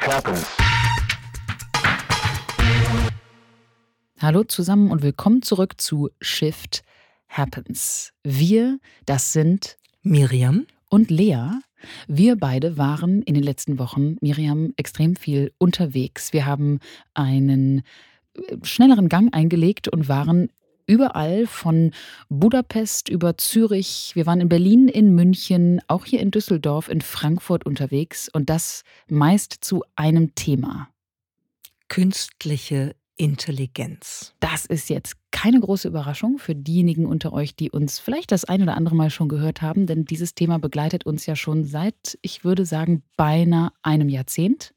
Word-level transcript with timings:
Happens. 0.00 0.46
Hallo 4.18 4.42
zusammen 4.44 4.90
und 4.90 5.02
willkommen 5.02 5.42
zurück 5.42 5.80
zu 5.80 6.08
Shift 6.20 6.82
Happens. 7.28 8.12
Wir, 8.22 8.78
das 9.04 9.32
sind 9.32 9.76
Miriam 10.02 10.66
und 10.88 11.10
Lea. 11.10 11.50
Wir 12.08 12.36
beide 12.36 12.78
waren 12.78 13.22
in 13.22 13.34
den 13.34 13.42
letzten 13.42 13.78
Wochen, 13.78 14.16
Miriam, 14.20 14.72
extrem 14.76 15.14
viel 15.14 15.52
unterwegs. 15.58 16.32
Wir 16.32 16.46
haben 16.46 16.78
einen 17.12 17.82
äh, 18.34 18.56
schnelleren 18.62 19.08
Gang 19.08 19.34
eingelegt 19.34 19.88
und 19.88 20.08
waren 20.08 20.48
überall 20.92 21.46
von 21.46 21.92
Budapest 22.28 23.08
über 23.08 23.38
Zürich. 23.38 24.12
Wir 24.14 24.26
waren 24.26 24.42
in 24.42 24.50
Berlin, 24.50 24.88
in 24.88 25.14
München, 25.14 25.80
auch 25.88 26.04
hier 26.04 26.20
in 26.20 26.30
Düsseldorf, 26.30 26.90
in 26.90 27.00
Frankfurt 27.00 27.64
unterwegs 27.64 28.28
und 28.28 28.50
das 28.50 28.82
meist 29.08 29.52
zu 29.62 29.84
einem 29.96 30.34
Thema. 30.34 30.90
Künstliche 31.88 32.94
Intelligenz. 33.16 34.34
Das 34.40 34.66
ist 34.66 34.88
jetzt 34.88 35.16
keine 35.30 35.60
große 35.60 35.88
Überraschung 35.88 36.38
für 36.38 36.54
diejenigen 36.54 37.06
unter 37.06 37.32
euch, 37.32 37.54
die 37.54 37.70
uns 37.70 37.98
vielleicht 37.98 38.32
das 38.32 38.44
ein 38.44 38.62
oder 38.62 38.76
andere 38.76 38.94
Mal 38.94 39.10
schon 39.10 39.28
gehört 39.28 39.62
haben, 39.62 39.86
denn 39.86 40.04
dieses 40.04 40.34
Thema 40.34 40.58
begleitet 40.58 41.04
uns 41.04 41.26
ja 41.26 41.36
schon 41.36 41.64
seit, 41.64 42.18
ich 42.22 42.44
würde 42.44 42.64
sagen, 42.64 43.02
beinahe 43.16 43.70
einem 43.82 44.08
Jahrzehnt. 44.08 44.74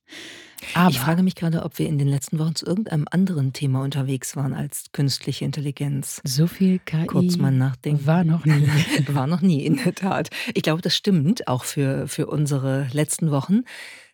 Aber 0.74 0.90
ich 0.90 1.00
frage 1.00 1.22
mich 1.22 1.36
gerade, 1.36 1.64
ob 1.64 1.78
wir 1.80 1.88
in 1.88 1.98
den 1.98 2.08
letzten 2.08 2.40
Wochen 2.40 2.56
zu 2.56 2.66
irgendeinem 2.66 3.06
anderen 3.12 3.54
Thema 3.54 3.82
unterwegs 3.84 4.36
waren 4.36 4.54
als 4.54 4.86
künstliche 4.94 5.46
Intelligenz. 5.46 6.22
So 6.24 6.48
viel 6.48 6.80
KI 6.80 7.06
Kurz 7.06 7.38
mal 7.38 7.52
nachdenken. 7.52 8.06
war 8.06 8.24
noch 8.24 8.46
nie. 8.46 8.68
war 9.08 9.28
noch 9.28 9.42
nie, 9.42 9.66
in 9.66 9.78
der 9.78 9.94
Tat. 9.94 10.30
Ich 10.54 10.64
glaube, 10.64 10.82
das 10.82 10.96
stimmt 10.96 11.48
auch 11.48 11.64
für, 11.64 12.08
für 12.08 12.28
unsere 12.28 12.88
letzten 12.94 13.32
Wochen. 13.32 13.64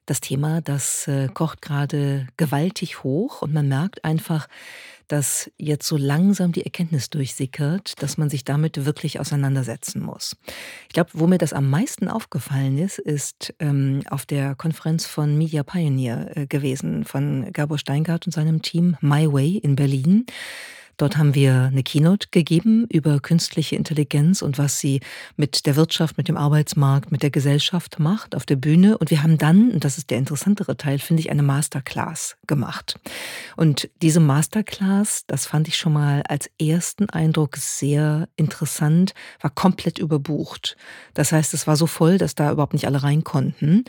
Das 0.06 0.20
Thema, 0.20 0.62
das 0.62 1.08
äh, 1.08 1.28
kocht 1.34 1.62
gerade 1.62 2.28
gewaltig 2.38 3.04
hoch 3.04 3.42
und 3.42 3.54
man 3.54 3.68
merkt 3.68 4.04
einfach, 4.04 4.48
dass 5.12 5.52
jetzt 5.58 5.88
so 5.88 5.98
langsam 5.98 6.54
die 6.54 6.64
Erkenntnis 6.64 7.10
durchsickert, 7.10 8.02
dass 8.02 8.18
man 8.18 8.30
sich 8.30 8.46
damit 8.46 8.86
wirklich 8.86 9.20
auseinandersetzen 9.20 10.02
muss. 10.02 10.38
Ich 10.88 10.94
glaube, 10.94 11.10
wo 11.14 11.28
mir 11.28 11.38
das 11.38 11.52
am 11.52 11.70
meisten 11.70 12.08
aufgefallen 12.08 12.78
ist, 12.78 12.98
ist 12.98 13.54
ähm, 13.60 14.04
auf 14.10 14.26
der 14.26 14.56
Konferenz 14.56 15.06
von 15.06 15.38
Media 15.38 15.64
Pioneer 15.64 16.32
äh, 16.36 16.48
gewesen, 16.48 17.04
von 17.04 17.52
Gabor 17.52 17.78
Steingart 17.78 18.26
und 18.26 18.32
seinem 18.32 18.62
Team 18.62 18.96
My 19.02 19.32
Way 19.32 19.58
in 19.58 19.76
Berlin. 19.76 20.26
Dort 21.02 21.18
haben 21.18 21.34
wir 21.34 21.64
eine 21.64 21.82
Keynote 21.82 22.28
gegeben 22.30 22.86
über 22.88 23.20
künstliche 23.20 23.76
Intelligenz 23.76 24.44
und 24.44 24.60
was 24.60 24.80
sie 24.80 25.00
mit 25.36 25.66
der 25.66 25.76
Wirtschaft, 25.76 26.16
mit 26.16 26.28
dem 26.28 26.38
Arbeitsmarkt, 26.38 27.12
mit 27.12 27.24
der 27.24 27.32
Gesellschaft 27.32 27.98
macht 27.98 28.36
auf 28.36 28.46
der 28.46 28.56
Bühne. 28.56 29.00
Und 29.00 29.10
wir 29.10 29.24
haben 29.24 29.40
dann, 29.40 29.72
und 29.72 29.84
das 29.84 29.98
ist 29.98 30.12
der 30.12 30.20
interessantere 30.20 30.78
Teil, 30.78 31.00
finde 31.00 31.22
ich, 31.22 31.32
eine 31.32 31.42
Masterclass 31.42 32.38
gemacht. 32.46 33.00
Und 33.58 33.90
diese 34.04 34.20
Masterclass, 34.20 35.24
das 35.26 35.48
fand 35.48 35.68
ich 35.68 35.76
schon 35.76 35.94
mal 35.94 36.22
als 36.30 36.52
ersten 36.62 37.10
Eindruck 37.10 37.58
sehr 37.58 38.30
interessant, 38.36 39.16
war 39.40 39.50
komplett 39.50 39.98
überbucht. 39.98 40.78
Das 41.16 41.32
heißt, 41.32 41.56
es 41.56 41.66
war 41.66 41.78
so 41.78 41.88
voll, 41.88 42.20
dass 42.20 42.36
da 42.36 42.52
überhaupt 42.52 42.74
nicht 42.74 42.86
alle 42.86 43.02
rein 43.02 43.24
konnten. 43.24 43.86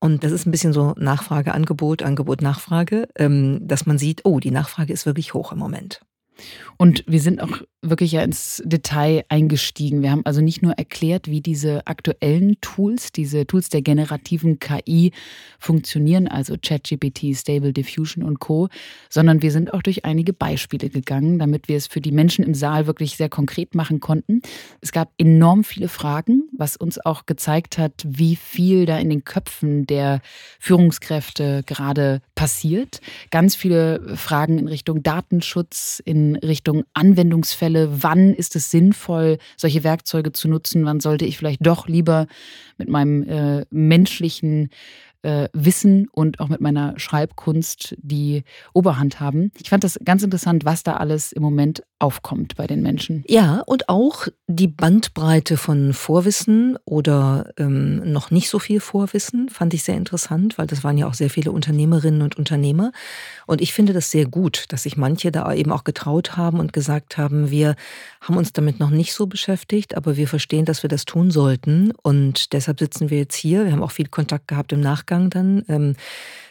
Und 0.00 0.24
das 0.24 0.32
ist 0.32 0.48
ein 0.48 0.50
bisschen 0.50 0.72
so 0.72 0.94
Nachfrage, 0.96 1.54
Angebot, 1.54 2.02
Angebot, 2.02 2.42
Nachfrage, 2.42 3.06
ähm, 3.14 3.60
dass 3.68 3.86
man 3.86 3.98
sieht, 3.98 4.22
oh, 4.24 4.40
die 4.40 4.50
Nachfrage 4.50 4.92
ist 4.92 5.06
wirklich 5.06 5.32
hoch 5.32 5.52
im 5.52 5.58
Moment. 5.60 6.00
Und 6.76 7.04
wir 7.06 7.20
sind 7.20 7.40
auch 7.40 7.62
wirklich 7.82 8.12
ja 8.12 8.22
ins 8.22 8.62
Detail 8.64 9.24
eingestiegen. 9.28 10.02
Wir 10.02 10.10
haben 10.10 10.26
also 10.26 10.42
nicht 10.42 10.62
nur 10.62 10.74
erklärt, 10.74 11.28
wie 11.28 11.40
diese 11.40 11.86
aktuellen 11.86 12.60
Tools, 12.60 13.10
diese 13.12 13.46
Tools 13.46 13.70
der 13.70 13.80
generativen 13.80 14.58
KI 14.58 15.12
funktionieren, 15.58 16.28
also 16.28 16.56
ChatGPT, 16.60 17.34
Stable 17.34 17.72
Diffusion 17.72 18.22
und 18.22 18.38
Co., 18.38 18.68
sondern 19.08 19.40
wir 19.40 19.50
sind 19.50 19.72
auch 19.72 19.82
durch 19.82 20.04
einige 20.04 20.34
Beispiele 20.34 20.90
gegangen, 20.90 21.38
damit 21.38 21.68
wir 21.68 21.76
es 21.76 21.86
für 21.86 22.02
die 22.02 22.12
Menschen 22.12 22.44
im 22.44 22.54
Saal 22.54 22.86
wirklich 22.86 23.16
sehr 23.16 23.30
konkret 23.30 23.74
machen 23.74 24.00
konnten. 24.00 24.42
Es 24.82 24.92
gab 24.92 25.12
enorm 25.16 25.64
viele 25.64 25.88
Fragen, 25.88 26.48
was 26.56 26.76
uns 26.76 27.04
auch 27.04 27.24
gezeigt 27.24 27.78
hat, 27.78 28.04
wie 28.06 28.36
viel 28.36 28.84
da 28.84 28.98
in 28.98 29.08
den 29.08 29.24
Köpfen 29.24 29.86
der 29.86 30.20
Führungskräfte 30.58 31.62
gerade 31.64 32.20
passiert. 32.34 33.00
Ganz 33.30 33.56
viele 33.56 34.16
Fragen 34.16 34.58
in 34.58 34.68
Richtung 34.68 35.02
Datenschutz, 35.02 36.02
in 36.04 36.29
Richtung 36.36 36.84
Anwendungsfälle. 36.94 38.02
Wann 38.02 38.34
ist 38.34 38.56
es 38.56 38.70
sinnvoll, 38.70 39.38
solche 39.56 39.84
Werkzeuge 39.84 40.32
zu 40.32 40.48
nutzen? 40.48 40.84
Wann 40.84 41.00
sollte 41.00 41.24
ich 41.24 41.36
vielleicht 41.36 41.64
doch 41.66 41.88
lieber 41.88 42.26
mit 42.78 42.88
meinem 42.88 43.22
äh, 43.22 43.64
menschlichen 43.70 44.70
äh, 45.22 45.48
Wissen 45.52 46.08
und 46.12 46.40
auch 46.40 46.48
mit 46.48 46.60
meiner 46.60 46.98
Schreibkunst 46.98 47.94
die 47.98 48.44
Oberhand 48.72 49.20
haben. 49.20 49.52
Ich 49.58 49.70
fand 49.70 49.84
das 49.84 49.98
ganz 50.04 50.22
interessant, 50.22 50.64
was 50.64 50.82
da 50.82 50.96
alles 50.96 51.32
im 51.32 51.42
Moment 51.42 51.82
aufkommt 51.98 52.56
bei 52.56 52.66
den 52.66 52.82
Menschen. 52.82 53.24
Ja, 53.28 53.62
und 53.66 53.88
auch 53.90 54.26
die 54.46 54.68
Bandbreite 54.68 55.58
von 55.58 55.92
Vorwissen 55.92 56.78
oder 56.84 57.52
ähm, 57.58 58.10
noch 58.10 58.30
nicht 58.30 58.48
so 58.48 58.58
viel 58.58 58.80
Vorwissen 58.80 59.50
fand 59.50 59.74
ich 59.74 59.84
sehr 59.84 59.96
interessant, 59.96 60.56
weil 60.56 60.66
das 60.66 60.82
waren 60.82 60.96
ja 60.96 61.06
auch 61.06 61.14
sehr 61.14 61.28
viele 61.28 61.52
Unternehmerinnen 61.52 62.22
und 62.22 62.38
Unternehmer. 62.38 62.92
Und 63.46 63.60
ich 63.60 63.74
finde 63.74 63.92
das 63.92 64.10
sehr 64.10 64.24
gut, 64.24 64.64
dass 64.70 64.84
sich 64.84 64.96
manche 64.96 65.30
da 65.30 65.52
eben 65.52 65.72
auch 65.72 65.84
getraut 65.84 66.38
haben 66.38 66.58
und 66.58 66.72
gesagt 66.72 67.18
haben, 67.18 67.50
wir 67.50 67.76
haben 68.22 68.38
uns 68.38 68.54
damit 68.54 68.80
noch 68.80 68.90
nicht 68.90 69.12
so 69.12 69.26
beschäftigt, 69.26 69.94
aber 69.96 70.16
wir 70.16 70.28
verstehen, 70.28 70.64
dass 70.64 70.82
wir 70.82 70.88
das 70.88 71.04
tun 71.04 71.30
sollten. 71.30 71.92
Und 72.02 72.54
deshalb 72.54 72.80
sitzen 72.80 73.10
wir 73.10 73.18
jetzt 73.18 73.36
hier. 73.36 73.66
Wir 73.66 73.72
haben 73.72 73.82
auch 73.82 73.90
viel 73.90 74.08
Kontakt 74.08 74.48
gehabt 74.48 74.72
im 74.72 74.80
Nachgang 74.80 75.09
dann. 75.10 75.64
Ähm, 75.68 75.96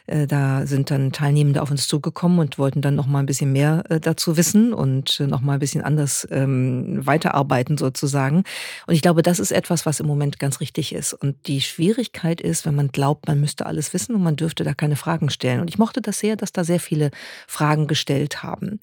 äh, 0.09 0.27
da 0.27 0.65
sind 0.65 0.91
dann 0.91 1.11
Teilnehmende 1.11 1.61
auf 1.61 1.71
uns 1.71 1.87
zugekommen 1.87 2.39
und 2.39 2.57
wollten 2.57 2.81
dann 2.81 2.95
noch 2.95 3.05
mal 3.05 3.19
ein 3.19 3.25
bisschen 3.25 3.51
mehr 3.51 3.83
äh, 3.89 3.99
dazu 3.99 4.37
wissen 4.37 4.73
und 4.73 5.19
äh, 5.19 5.27
noch 5.27 5.41
mal 5.41 5.53
ein 5.53 5.59
bisschen 5.59 5.83
anders 5.83 6.27
ähm, 6.31 7.05
weiterarbeiten 7.05 7.77
sozusagen. 7.77 8.43
Und 8.87 8.95
ich 8.95 9.01
glaube, 9.01 9.21
das 9.21 9.39
ist 9.39 9.51
etwas, 9.51 9.85
was 9.85 9.99
im 9.99 10.07
Moment 10.07 10.39
ganz 10.39 10.59
richtig 10.59 10.93
ist. 10.93 11.13
Und 11.13 11.35
die 11.47 11.61
Schwierigkeit 11.61 12.41
ist, 12.41 12.65
wenn 12.65 12.75
man 12.75 12.89
glaubt, 12.89 13.27
man 13.27 13.39
müsste 13.39 13.65
alles 13.65 13.93
wissen 13.93 14.15
und 14.15 14.23
man 14.23 14.35
dürfte 14.35 14.63
da 14.63 14.73
keine 14.73 14.95
Fragen 14.95 15.29
stellen. 15.29 15.61
Und 15.61 15.69
ich 15.69 15.77
mochte 15.77 16.01
das 16.01 16.19
sehr, 16.19 16.35
dass 16.35 16.51
da 16.51 16.63
sehr 16.63 16.79
viele 16.79 17.11
Fragen 17.47 17.87
gestellt 17.87 18.41
haben. 18.41 18.79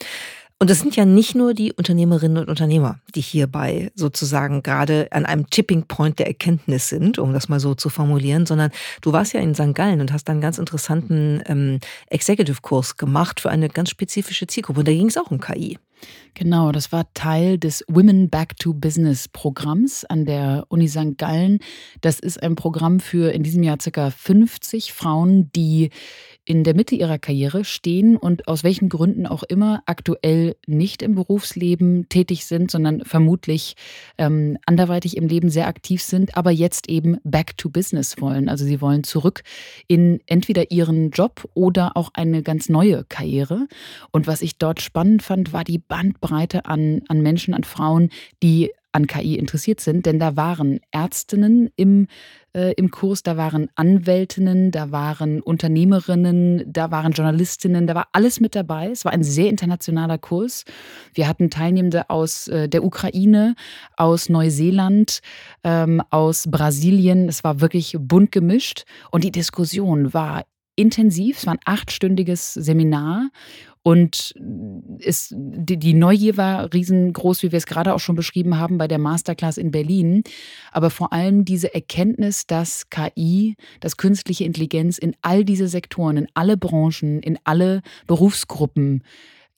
Und 0.59 0.71
es 0.71 0.81
sind 0.81 0.97
ja 0.97 1.05
nicht 1.05 1.35
nur 1.35 1.53
die 1.53 1.75
Unternehmerinnen 1.75 2.39
und 2.39 2.49
Unternehmer, 2.49 2.99
die 3.15 3.21
hierbei 3.21 3.93
sozusagen 3.95 4.63
gerade 4.63 5.07
an 5.11 5.27
einem 5.27 5.51
Tipping 5.51 5.83
Point 5.83 6.19
der 6.19 6.29
Erkenntnis 6.29 6.89
sind, 6.89 7.19
um 7.19 7.35
das 7.35 7.51
mal 7.51 7.61
so 7.61 7.75
zu 7.75 7.91
formulieren, 7.91 8.47
sondern 8.47 8.71
du 9.03 9.13
warst 9.13 9.35
ja 9.35 9.41
in 9.41 9.55
St. 9.55 9.75
Gallen 9.75 10.01
und 10.01 10.13
hast 10.13 10.31
einen 10.31 10.41
ganz 10.41 10.57
interessanten 10.57 11.43
ähm, 11.45 11.81
Executive-Kurs 12.09 12.97
gemacht 12.97 13.41
für 13.41 13.51
eine 13.51 13.69
ganz 13.69 13.91
spezifische 13.91 14.47
Zielgruppe. 14.47 14.81
Und 14.81 14.89
da 14.89 14.93
ging 14.93 15.09
es 15.09 15.19
auch 15.19 15.31
um 15.31 15.41
KI. 15.41 15.79
Genau, 16.35 16.73
das 16.73 16.93
war 16.93 17.13
Teil 17.15 17.59
des 17.59 17.85
Women 17.89 18.29
Back 18.29 18.57
to 18.59 18.75
Business 18.75 19.29
Programms 19.29 20.05
an 20.05 20.25
der 20.25 20.65
Uni 20.69 20.89
St. 20.89 21.17
Gallen. 21.17 21.59
Das 22.01 22.19
ist 22.21 22.43
ein 22.43 22.55
Programm 22.55 23.01
für 23.01 23.33
in 23.33 23.43
diesem 23.43 23.63
Jahr 23.63 23.79
circa 23.81 24.11
50 24.11 24.93
Frauen, 24.93 25.51
die 25.53 25.91
in 26.47 26.65
der 26.65 26.75
Mitte 26.75 26.95
ihrer 26.95 27.19
Karriere 27.19 27.65
stehen 27.65 28.17
und 28.17 28.49
aus 28.49 28.65
welchen 28.65 28.89
Gründen 28.89 29.27
auch 29.27 29.43
immer 29.43 29.83
aktuell 29.85 30.57
nicht 30.67 31.03
im 31.03 31.17
Berufsleben 31.17 32.09
tätig 32.09 32.47
sind, 32.47 32.71
sondern 32.71 33.05
vermutlich 33.05 33.75
ähm, 34.17 34.57
anderweitig 34.65 35.17
im 35.17 35.27
Leben 35.27 35.51
sehr 35.51 35.67
aktiv 35.67 36.03
sind, 36.03 36.37
aber 36.37 36.53
jetzt 36.53 36.89
eben 36.89 37.19
back 37.25 37.59
to 37.59 37.69
business 37.69 38.21
wollen. 38.21 38.49
Also 38.49 38.65
sie 38.65 38.81
wollen 38.81 39.03
zurück 39.03 39.43
in 39.89 40.21
entweder 40.27 40.71
ihren 40.71 41.11
Job 41.11 41.49
oder 41.55 41.97
auch 41.97 42.11
eine 42.15 42.43
ganz 42.43 42.69
neue 42.69 43.05
Karriere. 43.05 43.67
Und 44.13 44.29
was 44.29 44.41
ich 44.41 44.57
dort 44.57 44.81
spannend 44.81 45.23
fand, 45.23 45.53
war 45.53 45.65
die 45.65 45.79
Bandbreite 45.79 46.65
an, 46.67 47.03
an 47.09 47.23
Menschen, 47.23 47.55
an 47.55 47.65
Frauen, 47.65 48.11
die 48.43 48.71
an 48.97 49.07
KI 49.07 49.37
interessiert 49.37 49.81
sind, 49.81 50.07
denn 50.07 50.19
da 50.19 50.37
waren 50.37 50.81
Ärztinnen 50.91 51.69
im, 51.77 52.09
äh, 52.55 52.73
im 52.73 52.91
Kurs, 52.91 53.23
da 53.23 53.37
waren 53.37 53.69
Anwältinnen, 53.75 54.71
da 54.71 54.91
waren 54.91 55.43
Unternehmerinnen, 55.43 56.65
da 56.67 56.91
waren 56.91 57.13
Journalistinnen, 57.13 57.87
da 57.87 57.95
war 57.95 58.09
alles 58.13 58.41
mit 58.41 58.55
dabei. 58.55 58.89
Es 58.91 59.05
war 59.05 59.13
ein 59.13 59.23
sehr 59.23 59.51
internationaler 59.51 60.17
Kurs. 60.17 60.65
Wir 61.13 61.29
hatten 61.29 61.51
Teilnehmende 61.51 62.09
aus 62.09 62.49
äh, 62.49 62.69
der 62.69 62.85
Ukraine, 62.85 63.55
aus 63.97 64.31
Neuseeland, 64.31 65.21
ähm, 65.63 66.03
aus 66.11 66.47
Brasilien. 66.51 67.29
Es 67.29 67.45
war 67.45 67.61
wirklich 67.61 67.97
bunt 68.01 68.33
gemischt 68.33 68.85
und 69.11 69.25
die 69.25 69.33
Diskussion 69.33 70.15
war 70.15 70.45
intensiv. 70.75 71.39
Es 71.39 71.47
war 71.47 71.55
ein 71.55 71.61
achtstündiges 71.65 72.55
Seminar 72.55 73.31
und 73.87 74.35
ist, 74.99 75.33
die, 75.37 75.77
die 75.77 75.95
Neugier 75.95 76.37
war 76.37 76.75
riesengroß, 76.75 77.45
wie 77.45 77.53
wir 77.53 77.57
es 77.57 77.67
gerade 77.67 77.95
auch 77.95 78.01
schon 78.01 78.17
beschrieben 78.17 78.59
haben 78.59 78.79
bei 78.79 78.89
der 78.89 78.99
Masterclass 78.99 79.59
in 79.59 79.71
Berlin. 79.71 80.25
Aber 80.73 80.91
vor 80.91 81.13
allem 81.13 81.45
diese 81.45 81.73
Erkenntnis, 81.73 82.49
dass 82.49 82.91
KI, 82.91 83.55
dass 83.79 83.97
künstliche 83.97 84.43
Intelligenz 84.43 84.99
in 84.99 85.15
all 85.23 85.45
diese 85.45 85.69
Sektoren, 85.69 86.17
in 86.17 86.27
alle 86.35 86.57
Branchen, 86.57 87.21
in 87.21 87.39
alle 87.45 87.81
Berufsgruppen 88.09 89.05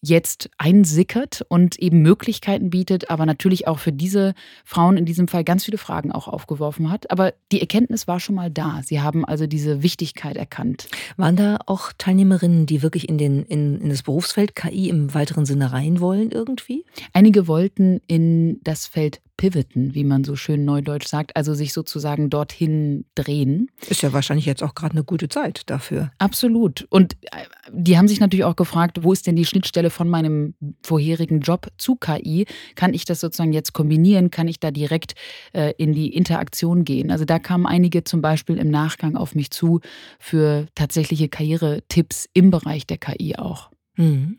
jetzt 0.00 0.50
einsickert 0.58 1.44
und 1.48 1.78
eben 1.78 2.02
Möglichkeiten 2.02 2.70
bietet, 2.70 3.10
aber 3.10 3.26
natürlich 3.26 3.66
auch 3.66 3.78
für 3.78 3.92
diese 3.92 4.34
Frauen 4.64 4.96
in 4.96 5.04
diesem 5.04 5.28
Fall 5.28 5.44
ganz 5.44 5.64
viele 5.64 5.78
Fragen 5.78 6.12
auch 6.12 6.28
aufgeworfen 6.28 6.90
hat. 6.90 7.10
Aber 7.10 7.34
die 7.50 7.60
Erkenntnis 7.60 8.06
war 8.06 8.20
schon 8.20 8.36
mal 8.36 8.50
da. 8.50 8.80
Sie 8.84 9.00
haben 9.00 9.24
also 9.24 9.46
diese 9.46 9.82
Wichtigkeit 9.82 10.36
erkannt. 10.36 10.88
Waren 11.16 11.36
da 11.36 11.58
auch 11.66 11.92
Teilnehmerinnen, 11.96 12.66
die 12.66 12.82
wirklich 12.82 13.08
in, 13.08 13.18
den, 13.18 13.44
in, 13.44 13.80
in 13.80 13.88
das 13.88 14.02
Berufsfeld 14.02 14.54
KI 14.54 14.88
im 14.88 15.14
weiteren 15.14 15.46
Sinne 15.46 15.72
rein 15.72 16.00
wollen 16.00 16.30
irgendwie? 16.30 16.84
Einige 17.12 17.48
wollten 17.48 18.00
in 18.06 18.60
das 18.62 18.86
Feld 18.86 19.20
pivoten, 19.38 19.94
wie 19.94 20.04
man 20.04 20.24
so 20.24 20.36
schön 20.36 20.66
neudeutsch 20.66 21.06
sagt, 21.06 21.34
also 21.36 21.54
sich 21.54 21.72
sozusagen 21.72 22.28
dorthin 22.28 23.06
drehen. 23.14 23.70
Ist 23.88 24.02
ja 24.02 24.12
wahrscheinlich 24.12 24.44
jetzt 24.44 24.62
auch 24.62 24.74
gerade 24.74 24.92
eine 24.92 25.04
gute 25.04 25.30
Zeit 25.30 25.62
dafür. 25.66 26.10
Absolut. 26.18 26.86
Und 26.90 27.14
äh, 27.32 27.44
die 27.72 27.96
haben 27.96 28.08
sich 28.08 28.20
natürlich 28.20 28.44
auch 28.44 28.56
gefragt, 28.56 29.02
wo 29.02 29.12
ist 29.12 29.26
denn 29.26 29.36
die 29.36 29.46
Schnittstelle 29.46 29.88
von 29.88 30.08
meinem 30.08 30.54
vorherigen 30.82 31.40
Job 31.40 31.68
zu 31.78 31.96
KI? 31.96 32.46
Kann 32.74 32.92
ich 32.92 33.06
das 33.06 33.20
sozusagen 33.20 33.54
jetzt 33.54 33.72
kombinieren? 33.72 34.30
Kann 34.30 34.48
ich 34.48 34.60
da 34.60 34.70
direkt 34.70 35.14
äh, 35.54 35.72
in 35.78 35.94
die 35.94 36.12
Interaktion 36.12 36.84
gehen? 36.84 37.10
Also 37.10 37.24
da 37.24 37.38
kamen 37.38 37.66
einige 37.66 38.04
zum 38.04 38.20
Beispiel 38.20 38.58
im 38.58 38.70
Nachgang 38.70 39.16
auf 39.16 39.34
mich 39.34 39.50
zu 39.50 39.80
für 40.18 40.66
tatsächliche 40.74 41.28
Karrieretipps 41.28 42.28
im 42.34 42.50
Bereich 42.50 42.86
der 42.86 42.98
KI 42.98 43.36
auch. 43.36 43.70
Mhm. 43.96 44.38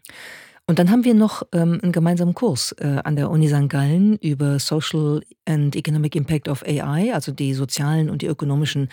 Und 0.70 0.78
dann 0.78 0.92
haben 0.92 1.04
wir 1.04 1.16
noch 1.16 1.42
ähm, 1.52 1.80
einen 1.82 1.92
gemeinsamen 1.92 2.36
Kurs 2.36 2.74
äh, 2.74 3.00
an 3.04 3.16
der 3.16 3.32
Uni 3.32 3.48
St. 3.48 3.70
Gallen 3.70 4.18
über 4.18 4.60
Social 4.60 5.24
and 5.48 5.76
Economic 5.76 6.16
Impact 6.16 6.48
of 6.48 6.62
AI, 6.62 7.12
also 7.12 7.32
die 7.32 7.56
sozialen 7.56 8.08
und 8.08 8.22
die 8.22 8.28
ökonomischen 8.28 8.90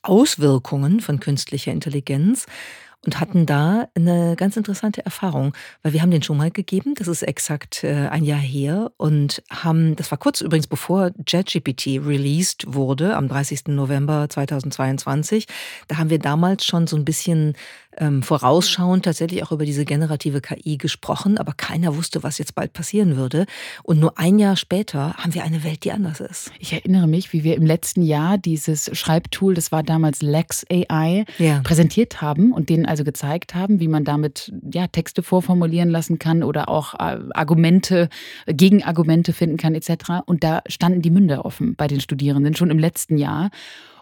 Auswirkungen 0.00 1.00
von 1.00 1.20
künstlicher 1.20 1.70
Intelligenz 1.70 2.46
und 3.04 3.20
hatten 3.20 3.46
da 3.46 3.88
eine 3.94 4.34
ganz 4.36 4.56
interessante 4.56 5.04
Erfahrung, 5.04 5.54
weil 5.82 5.92
wir 5.92 6.02
haben 6.02 6.10
den 6.10 6.22
schon 6.22 6.36
mal 6.36 6.50
gegeben, 6.50 6.94
das 6.96 7.06
ist 7.06 7.22
exakt 7.22 7.84
äh, 7.84 8.08
ein 8.08 8.24
Jahr 8.24 8.40
her 8.40 8.90
und 8.96 9.42
haben, 9.50 9.94
das 9.96 10.10
war 10.10 10.18
kurz 10.18 10.40
übrigens 10.40 10.66
bevor 10.66 11.12
JetGPT 11.26 12.00
released 12.04 12.74
wurde, 12.74 13.16
am 13.16 13.28
30. 13.28 13.68
November 13.68 14.28
2022, 14.28 15.46
da 15.86 15.98
haben 15.98 16.10
wir 16.10 16.18
damals 16.18 16.64
schon 16.64 16.86
so 16.86 16.96
ein 16.96 17.04
bisschen 17.04 17.54
ähm, 17.98 18.22
vorausschauend 18.22 19.04
tatsächlich 19.04 19.42
auch 19.42 19.52
über 19.52 19.64
diese 19.64 19.84
generative 19.84 20.40
KI 20.40 20.78
gesprochen, 20.78 21.38
aber 21.38 21.52
keiner 21.52 21.96
wusste, 21.96 22.22
was 22.22 22.38
jetzt 22.38 22.54
bald 22.54 22.72
passieren 22.72 23.16
würde. 23.16 23.46
Und 23.82 23.98
nur 23.98 24.18
ein 24.18 24.38
Jahr 24.38 24.56
später 24.56 25.14
haben 25.14 25.34
wir 25.34 25.44
eine 25.44 25.64
Welt, 25.64 25.84
die 25.84 25.92
anders 25.92 26.20
ist. 26.20 26.52
Ich 26.58 26.72
erinnere 26.72 27.06
mich, 27.06 27.32
wie 27.32 27.44
wir 27.44 27.56
im 27.56 27.66
letzten 27.66 28.02
Jahr 28.02 28.38
dieses 28.38 28.90
Schreibtool, 28.96 29.54
das 29.54 29.72
war 29.72 29.82
damals 29.82 30.22
Lex 30.22 30.64
AI, 30.70 31.24
ja. 31.38 31.60
präsentiert 31.60 32.22
haben 32.22 32.52
und 32.52 32.68
denen 32.68 32.86
also 32.88 33.04
gezeigt 33.04 33.54
haben, 33.54 33.80
wie 33.80 33.88
man 33.88 34.04
damit 34.04 34.52
ja, 34.72 34.86
Texte 34.86 35.22
vorformulieren 35.22 35.90
lassen 35.90 36.18
kann 36.18 36.42
oder 36.42 36.68
auch 36.68 36.94
äh, 36.94 37.18
Argumente, 37.34 38.08
Gegenargumente 38.46 39.32
finden 39.32 39.56
kann 39.56 39.74
etc. 39.74 40.22
Und 40.26 40.42
da 40.42 40.62
standen 40.66 41.02
die 41.02 41.10
Münder 41.10 41.44
offen 41.44 41.76
bei 41.76 41.86
den 41.86 42.00
Studierenden 42.00 42.54
schon 42.54 42.70
im 42.70 42.78
letzten 42.78 43.18
Jahr. 43.18 43.50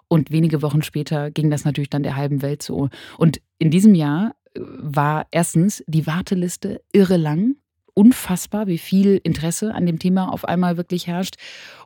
Und 0.09 0.31
wenige 0.31 0.63
Wochen 0.63 0.83
später 0.83 1.31
ging 1.31 1.51
das 1.51 1.65
natürlich 1.65 1.91
dann 1.91 2.03
der 2.03 2.17
halben 2.17 2.43
Welt 2.43 2.63
so. 2.63 2.89
Und 3.19 3.41
in 3.59 3.71
diesem 3.71 3.95
Jahr 3.95 4.35
äh, 4.55 4.61
war 4.61 5.27
erstens 5.31 5.83
die 5.87 6.07
Warteliste 6.07 6.81
irre 6.93 7.17
lang. 7.17 7.57
Unfassbar, 7.99 8.67
wie 8.67 8.77
viel 8.77 9.19
Interesse 9.25 9.75
an 9.75 9.87
dem 9.87 9.99
Thema 9.99 10.31
auf 10.31 10.45
einmal 10.45 10.77
wirklich 10.77 11.07
herrscht. 11.07 11.37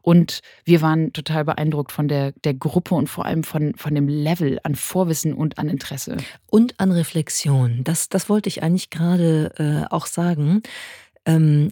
Und 0.03 0.41
wir 0.65 0.83
waren 0.83 1.13
total 1.13 1.45
beeindruckt 1.45 1.93
von 1.93 2.09
der, 2.09 2.33
der 2.43 2.55
Gruppe 2.55 2.97
und 2.97 3.07
vor 3.09 3.27
allem 3.27 3.45
von, 3.45 3.75
von 3.77 3.95
dem 3.95 4.09
Level 4.09 4.59
an 4.65 4.75
Vorwissen 4.75 5.35
und 5.35 5.59
an 5.59 5.69
Interesse. 5.69 6.17
Und 6.49 6.81
an 6.81 6.91
Reflexion. 6.91 7.85
Das, 7.85 8.09
das 8.09 8.29
wollte 8.29 8.49
ich 8.49 8.63
eigentlich 8.63 8.91
gerade 8.91 9.53
äh, 9.59 9.95
auch 9.95 10.07
sagen. 10.07 10.63
Ähm, 11.27 11.71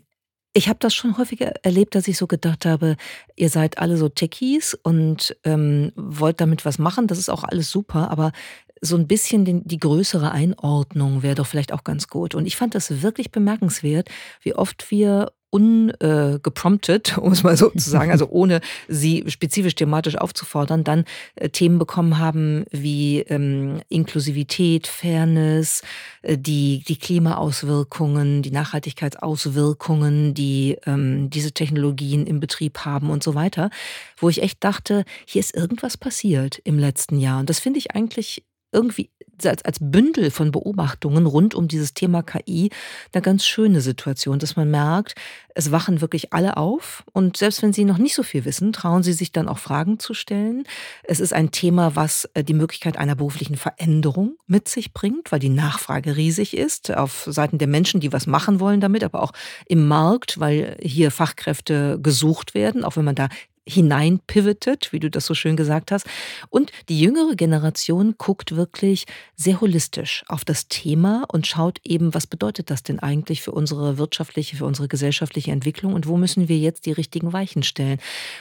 ich 0.55 0.69
habe 0.69 0.79
das 0.81 0.95
schon 0.95 1.19
häufiger 1.19 1.53
erlebt, 1.63 1.95
dass 1.95 2.09
ich 2.09 2.19
so 2.19 2.27
gedacht 2.27 2.65
habe, 2.65 2.97
ihr 3.37 3.51
seid 3.51 3.79
alle 3.79 3.97
so 3.97 4.09
Techies 4.09 4.75
und 4.75 5.37
ähm, 5.45 5.93
wollt 5.95 6.41
damit 6.41 6.65
was 6.65 6.79
machen. 6.79 7.07
Das 7.07 7.19
ist 7.19 7.29
auch 7.29 7.45
alles 7.45 7.71
super, 7.71 8.11
aber 8.11 8.33
so 8.81 8.97
ein 8.97 9.07
bisschen 9.07 9.45
den, 9.45 9.67
die 9.67 9.79
größere 9.79 10.33
Einordnung 10.33 11.23
wäre 11.23 11.35
doch 11.35 11.47
vielleicht 11.47 11.73
auch 11.73 11.85
ganz 11.85 12.09
gut. 12.09 12.35
Und 12.35 12.47
ich 12.47 12.57
fand 12.57 12.75
das 12.75 13.03
wirklich 13.03 13.31
bemerkenswert, 13.31 14.09
wie 14.43 14.55
oft 14.55 14.91
wir 14.91 15.33
ungepromptet, 15.51 17.17
äh, 17.17 17.21
um 17.21 17.33
es 17.33 17.43
mal 17.43 17.57
so 17.57 17.71
zu 17.71 17.91
sagen, 17.91 18.11
also 18.11 18.29
ohne 18.29 18.61
sie 18.87 19.25
spezifisch 19.29 19.75
thematisch 19.75 20.17
aufzufordern, 20.17 20.85
dann 20.85 21.05
äh, 21.37 21.49
Themen 21.49 21.79
bekommen 21.79 22.19
haben 22.19 22.65
wie 22.71 23.21
ähm, 23.21 23.81
Inklusivität, 23.89 24.87
Fairness, 24.87 25.83
äh, 26.23 26.37
die, 26.37 26.85
die 26.87 26.97
Klimaauswirkungen, 26.97 28.43
die 28.43 28.51
Nachhaltigkeitsauswirkungen, 28.51 30.35
die 30.35 30.77
ähm, 30.85 31.31
diese 31.31 31.53
Technologien 31.53 32.27
im 32.27 32.41
Betrieb 32.41 32.81
haben 32.81 33.11
und 33.11 33.23
so 33.23 33.35
weiter, 33.35 33.71
wo 34.19 34.29
ich 34.29 34.43
echt 34.43 34.63
dachte, 34.65 35.05
hier 35.25 35.41
ist 35.41 35.57
irgendwas 35.57 35.97
passiert 35.97 36.59
im 36.65 36.79
letzten 36.79 37.19
Jahr. 37.19 37.41
Und 37.41 37.49
das 37.49 37.59
finde 37.59 37.79
ich 37.79 37.95
eigentlich 37.95 38.45
irgendwie 38.73 39.11
als, 39.47 39.65
als 39.65 39.79
Bündel 39.81 40.31
von 40.31 40.51
Beobachtungen 40.51 41.27
rund 41.27 41.55
um 41.55 41.69
dieses 41.69 41.95
Thema 41.95 42.23
KI 42.23 42.71
eine 43.13 43.23
ganz 43.23 43.47
schöne 43.47 43.81
Situation, 43.81 44.39
dass 44.39 44.57
man 44.57 44.71
merkt, 44.71 45.15
es 45.55 45.71
wachen 45.71 46.01
wirklich 46.01 46.33
alle 46.33 46.57
auf 46.57 47.05
und 47.13 47.37
selbst 47.37 47.63
wenn 47.63 47.73
sie 47.73 47.85
noch 47.85 47.99
nicht 47.99 48.15
so 48.15 48.23
viel 48.23 48.45
wissen, 48.45 48.73
trauen 48.73 49.03
sie 49.03 49.13
sich 49.13 49.33
dann 49.33 49.49
auch 49.49 49.59
Fragen 49.59 49.99
zu 49.99 50.15
stellen. 50.15 50.65
Es 51.05 51.21
ist 51.21 51.33
ein 51.33 51.51
Thema, 51.51 51.97
was 51.97 52.29
äh, 52.35 52.45
die 52.45 52.55
Möglichkeit 52.55 52.97
einer 52.97 53.15
beruflichen 53.15 53.57
Veränderung 53.57 54.37
mit 54.47 54.69
sich 54.69 54.93
bringt, 54.93 55.31
weil 55.31 55.41
die 55.41 55.49
Nachfrage 55.49 56.17
riesig 56.17 56.57
ist 56.57 56.95
auf 56.95 57.29
Seiten 57.29 57.59
der 57.59 57.69
Menschen, 57.69 58.01
die 58.01 58.13
was 58.13 58.27
machen 58.27 58.61
wollen 58.61 58.81
damit, 58.81 59.05
aber 59.05 59.23
auch 59.23 59.33
im 59.67 59.87
Markt, 59.87 60.41
weil 60.41 60.77
hier 60.81 61.11
Fachkräfte 61.11 61.99
gesucht 62.01 62.55
werden, 62.55 62.85
auch 62.85 62.97
wenn 62.97 63.05
man 63.05 63.15
da 63.15 63.29
hineinpivotet, 63.69 64.93
wie 64.93 65.01
du 65.01 65.11
das 65.11 65.27
so 65.27 65.35
schön 65.35 65.57
gesagt 65.57 65.93
hast. 65.93 66.07
Und 66.49 66.73
die 66.89 66.99
jüngere 66.99 67.37
Generation 67.37 68.15
guckt 68.17 68.57
wirklich 68.57 69.07
sehr 69.37 69.61
holistisch 69.61 70.25
auf 70.29 70.45
das 70.45 70.69
Thema 70.69 71.25
und 71.29 71.47
schaut 71.47 71.81
eben, 71.85 72.15
was 72.15 72.27
bedeutet 72.27 72.71
das 72.71 72.83
denn 72.83 72.99
eigentlich 72.99 73.43
für 73.43 73.53
unsere 73.53 73.99
wirtschaftliche, 73.99 74.57
für 74.57 74.65
unsere 74.65 74.89
gesellschaftliche 74.89 75.53
Entwicklung 75.53 75.95
und 75.95 76.07
wo 76.07 76.17
müssen 76.17 76.49
wir 76.49 76.59
jetzt 76.59 76.87
die 76.87 76.93
richtigen 76.93 77.33
Weichen 77.33 77.63
stellen. 77.63 77.99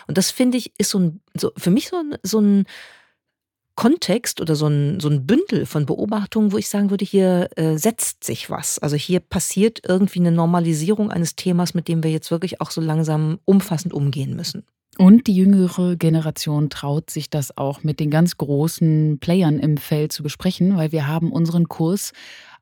Und 0.07 0.17
das 0.17 0.31
finde 0.31 0.57
ich 0.57 0.71
ist 0.77 0.89
so, 0.89 0.99
ein, 0.99 1.21
so 1.35 1.51
für 1.57 1.71
mich 1.71 1.89
so 1.89 1.97
ein, 1.97 2.15
so 2.23 2.39
ein 2.39 2.65
Kontext 3.75 4.41
oder 4.41 4.55
so 4.55 4.65
ein, 4.67 4.99
so 4.99 5.07
ein 5.07 5.27
Bündel 5.27 5.67
von 5.67 5.85
Beobachtungen, 5.85 6.51
wo 6.51 6.57
ich 6.57 6.67
sagen 6.67 6.89
würde, 6.89 7.05
hier 7.05 7.49
äh, 7.57 7.77
setzt 7.77 8.23
sich 8.23 8.49
was. 8.49 8.79
Also 8.79 8.95
hier 8.95 9.19
passiert 9.19 9.81
irgendwie 9.87 10.19
eine 10.19 10.31
Normalisierung 10.31 11.11
eines 11.11 11.35
Themas, 11.35 11.75
mit 11.75 11.87
dem 11.87 12.01
wir 12.01 12.09
jetzt 12.09 12.31
wirklich 12.31 12.59
auch 12.59 12.71
so 12.71 12.81
langsam 12.81 13.39
umfassend 13.45 13.93
umgehen 13.93 14.35
müssen. 14.35 14.65
Und 14.97 15.27
die 15.27 15.35
jüngere 15.35 15.95
Generation 15.95 16.69
traut 16.69 17.11
sich 17.11 17.29
das 17.29 17.55
auch 17.55 17.83
mit 17.83 17.99
den 17.99 18.09
ganz 18.09 18.37
großen 18.37 19.19
Playern 19.19 19.59
im 19.59 19.77
Feld 19.77 20.11
zu 20.11 20.23
besprechen, 20.23 20.75
weil 20.75 20.91
wir 20.91 21.07
haben 21.07 21.31
unseren 21.31 21.67
Kurs 21.67 22.13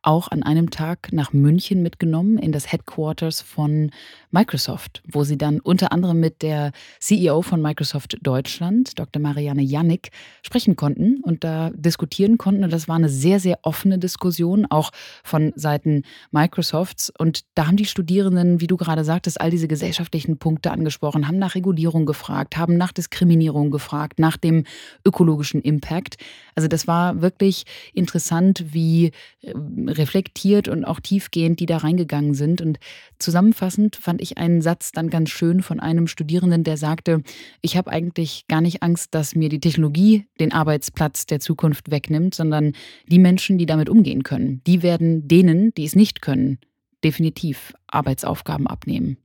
auch 0.06 0.28
an 0.28 0.44
einem 0.44 0.70
Tag 0.70 1.12
nach 1.12 1.34
München 1.34 1.82
mitgenommen 1.82 2.38
in 2.38 2.52
das 2.52 2.72
Headquarters 2.72 3.42
von 3.42 3.92
Microsoft, 4.30 5.02
wo 5.08 5.24
sie 5.24 5.38
dann 5.38 5.60
unter 5.60 5.92
anderem 5.92 6.20
mit 6.20 6.42
der 6.42 6.72
CEO 7.00 7.42
von 7.42 7.62
Microsoft 7.62 8.18
Deutschland, 8.22 9.00
Dr. 9.00 9.22
Marianne 9.22 9.64
Jannik, 9.64 10.12
sprechen 10.44 10.76
konnten 10.76 11.22
und 11.24 11.44
da 11.44 11.72
diskutieren 11.74 12.38
konnten. 12.38 12.64
Und 12.64 12.72
das 12.72 12.88
war 12.88 12.98
eine 12.98 13.10
sehr, 13.10 13.40
sehr 13.40 13.60
offene 13.64 13.98
Diskussion, 13.98 14.66
auch 14.70 14.92
von 15.24 15.54
Seiten 15.56 16.04
Microsofts. 16.32 17.12
Und 17.18 17.42
da 17.56 17.68
haben 17.68 17.78
die 17.78 17.86
Studierenden, 17.86 18.62
wie 18.62 18.68
du 18.68 18.78
gerade 18.78 19.04
sagtest, 19.04 19.42
all 19.42 19.50
diese 19.50 19.68
gesellschaftlichen 19.68 20.38
Punkte 20.38 20.72
angesprochen, 20.72 21.28
haben 21.28 21.40
nach 21.40 21.56
Regulierung 21.56 22.06
gefragt, 22.06 22.58
haben 22.58 22.78
nach 22.78 22.92
Diskriminierung 22.92 23.72
gefragt, 23.72 24.20
nach 24.20 24.38
dem 24.38 24.66
ökologischen 25.06 25.62
Impact. 25.62 26.18
Also 26.56 26.68
das 26.68 26.88
war 26.88 27.22
wirklich 27.22 27.66
interessant, 27.94 28.66
wie 28.74 29.12
äh, 29.42 29.54
reflektiert 29.98 30.68
und 30.68 30.86
auch 30.86 31.00
tiefgehend 31.00 31.60
die 31.60 31.66
da 31.66 31.78
reingegangen 31.78 32.34
sind. 32.34 32.62
Und 32.62 32.80
zusammenfassend 33.20 33.96
fand 33.96 34.22
ich 34.22 34.38
einen 34.38 34.62
Satz 34.62 34.92
dann 34.92 35.10
ganz 35.10 35.30
schön 35.30 35.62
von 35.62 35.80
einem 35.80 36.08
Studierenden, 36.08 36.64
der 36.64 36.78
sagte, 36.78 37.22
ich 37.62 37.78
habe 37.78 37.92
eigentlich 37.92 38.46
gar 38.48 38.62
nicht 38.62 38.84
Angst, 38.84 39.14
dass 39.16 39.36
mir 39.36 39.50
die 39.50 39.60
Technologie 39.60 40.26
den 40.40 40.52
Arbeitsplatz 40.52 41.26
der 41.26 41.40
Zukunft 41.40 41.92
wegnimmt, 41.92 42.36
sondern 42.36 42.74
die 43.08 43.20
Menschen, 43.20 43.58
die 43.58 43.66
damit 43.66 43.90
umgehen 43.90 44.24
können, 44.24 44.62
die 44.68 44.84
werden 44.84 45.28
denen, 45.28 45.74
die 45.76 45.86
es 45.86 45.96
nicht 45.96 46.22
können, 46.22 46.60
definitiv 47.04 47.74
Arbeitsaufgaben 47.88 48.68
abnehmen. 48.68 49.18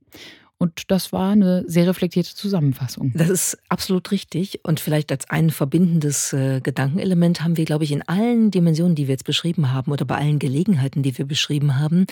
Und 0.61 0.91
das 0.91 1.11
war 1.11 1.31
eine 1.31 1.63
sehr 1.65 1.87
reflektierte 1.87 2.35
Zusammenfassung. 2.35 3.13
Das 3.15 3.31
ist 3.31 3.57
absolut 3.67 4.11
richtig. 4.11 4.59
Und 4.61 4.79
vielleicht 4.79 5.11
als 5.11 5.27
ein 5.27 5.49
verbindendes 5.49 6.33
äh, 6.33 6.61
Gedankenelement 6.61 7.43
haben 7.43 7.57
wir, 7.57 7.65
glaube 7.65 7.83
ich, 7.83 7.91
in 7.91 8.03
allen 8.03 8.51
Dimensionen, 8.51 8.93
die 8.93 9.07
wir 9.07 9.13
jetzt 9.13 9.25
beschrieben 9.25 9.71
haben 9.71 9.91
oder 9.91 10.05
bei 10.05 10.17
allen 10.17 10.37
Gelegenheiten, 10.37 11.01
die 11.01 11.17
wir 11.17 11.25
beschrieben 11.25 11.79
haben, 11.79 12.05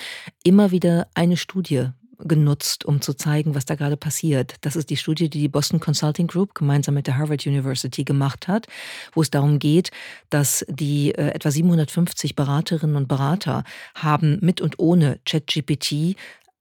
immer 0.44 0.72
wieder 0.72 1.06
eine 1.14 1.38
Studie 1.38 1.90
genutzt, 2.20 2.86
um 2.86 3.02
zu 3.02 3.14
zeigen, 3.14 3.56
was 3.56 3.66
da 3.66 3.76
gerade 3.76 3.98
passiert. 3.98 4.56
Das 4.62 4.76
ist 4.76 4.90
die 4.90 4.98
Studie, 4.98 5.30
die 5.30 5.40
die 5.40 5.48
Boston 5.48 5.80
Consulting 5.80 6.28
Group 6.28 6.54
gemeinsam 6.54 6.96
mit 6.96 7.08
der 7.08 7.18
Harvard 7.18 7.46
University 7.46 8.04
gemacht 8.04 8.48
hat, 8.48 8.68
wo 9.14 9.22
es 9.22 9.32
darum 9.32 9.60
geht, 9.60 9.92
dass 10.30 10.66
die 10.68 11.14
äh, 11.16 11.30
etwa 11.30 11.52
750 11.52 12.36
Beraterinnen 12.36 12.96
und 12.96 13.08
Berater 13.08 13.64
haben 13.96 14.40
mit 14.42 14.60
und 14.60 14.80
ohne 14.80 15.20
ChatGPT 15.26 16.16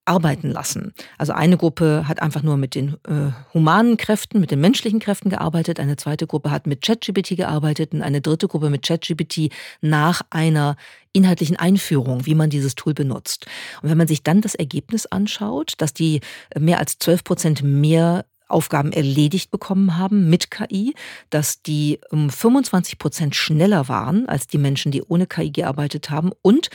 arbeiten 0.09 0.50
lassen. 0.50 0.93
Also 1.19 1.33
eine 1.33 1.57
Gruppe 1.57 2.09
hat 2.09 2.23
einfach 2.23 2.43
nur 2.43 2.57
mit 2.57 2.75
den 2.75 2.97
äh, 3.07 3.33
humanen 3.53 3.97
Kräften, 3.97 4.41
mit 4.41 4.50
den 4.50 4.61
menschlichen 4.61 5.00
Kräften 5.00 5.31
gearbeitet, 5.31 5.79
eine 5.79 5.97
zweite 5.97 6.27
Gruppe 6.27 6.50
hat 6.50 6.67
mit 6.67 6.83
ChatGPT 6.83 7.37
gearbeitet 7.37 7.93
und 7.93 8.03
eine 8.03 8.21
dritte 8.21 8.49
Gruppe 8.49 8.71
mit 8.71 8.87
ChatGPT 8.87 9.53
nach 9.81 10.23
einer 10.31 10.77
inhaltlichen 11.12 11.57
Einführung, 11.57 12.27
wie 12.27 12.35
man 12.35 12.50
dieses 12.50 12.75
Tool 12.75 12.95
benutzt. 12.95 13.47
Und 13.83 13.91
wenn 13.91 13.99
man 13.99 14.09
sich 14.09 14.23
dann 14.23 14.41
das 14.41 14.55
Ergebnis 14.55 15.07
anschaut, 15.07 15.75
dass 15.79 15.93
die 15.93 16.21
mehr 16.59 16.79
als 16.79 16.99
12 16.99 17.25
Prozent 17.25 17.62
mehr 17.62 18.25
Aufgaben 18.49 18.93
erledigt 18.93 19.50
bekommen 19.50 19.99
haben 19.99 20.31
mit 20.31 20.50
KI, 20.50 20.95
dass 21.31 21.62
die 21.62 22.00
um 22.11 22.31
25 22.31 22.99
Prozent 22.99 23.37
schneller 23.37 23.88
waren 23.88 24.27
als 24.27 24.47
die 24.47 24.59
Menschen, 24.59 24.91
die 24.91 25.03
ohne 25.03 25.27
KI 25.27 25.50
gearbeitet 25.50 26.11
haben 26.11 26.33
und 26.43 26.71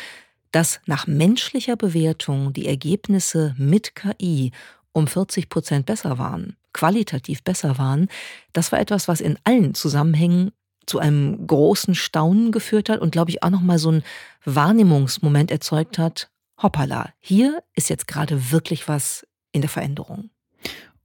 dass 0.53 0.79
nach 0.85 1.07
menschlicher 1.07 1.75
Bewertung 1.75 2.53
die 2.53 2.67
Ergebnisse 2.67 3.53
mit 3.57 3.95
KI 3.95 4.51
um 4.93 5.07
40 5.07 5.49
Prozent 5.49 5.85
besser 5.85 6.17
waren, 6.17 6.55
qualitativ 6.71 7.43
besser 7.43 7.77
waren, 7.77 8.07
das 8.53 8.71
war 8.71 8.79
etwas, 8.79 9.07
was 9.07 9.19
in 9.19 9.37
allen 9.43 9.73
Zusammenhängen 9.73 10.51
zu 10.85 10.99
einem 10.99 11.47
großen 11.47 11.95
Staunen 11.95 12.51
geführt 12.51 12.89
hat 12.89 12.99
und, 12.99 13.11
glaube 13.11 13.31
ich, 13.31 13.41
auch 13.41 13.49
nochmal 13.49 13.79
so 13.79 13.89
einen 13.89 14.03
Wahrnehmungsmoment 14.45 15.49
erzeugt 15.49 15.97
hat. 15.97 16.29
Hoppala, 16.61 17.09
hier 17.19 17.63
ist 17.73 17.89
jetzt 17.89 18.07
gerade 18.07 18.51
wirklich 18.51 18.87
was 18.87 19.25
in 19.51 19.61
der 19.61 19.69
Veränderung. 19.69 20.29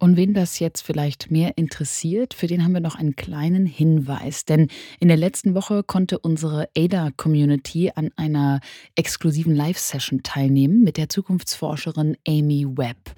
Und 0.01 0.17
wen 0.17 0.33
das 0.33 0.61
jetzt 0.61 0.83
vielleicht 0.83 1.33
mehr 1.33 1.59
interessiert, 1.59 2.33
für 2.33 2.47
den 2.47 2.63
haben 2.63 2.73
wir 2.73 2.81
noch 2.81 2.95
einen 2.95 3.17
kleinen 3.17 3.67
Hinweis. 3.67 4.45
Denn 4.45 4.69
in 5.01 5.09
der 5.09 5.17
letzten 5.17 5.55
Woche 5.55 5.83
konnte 5.83 6.21
unsere 6.21 6.69
ADA-Community 6.77 7.91
an 7.97 8.11
einer 8.15 8.61
exklusiven 8.95 9.57
Live-Session 9.57 10.23
teilnehmen 10.23 10.85
mit 10.85 10.99
der 10.99 11.09
Zukunftsforscherin 11.09 12.17
Amy 12.29 12.65
Webb. 12.65 13.15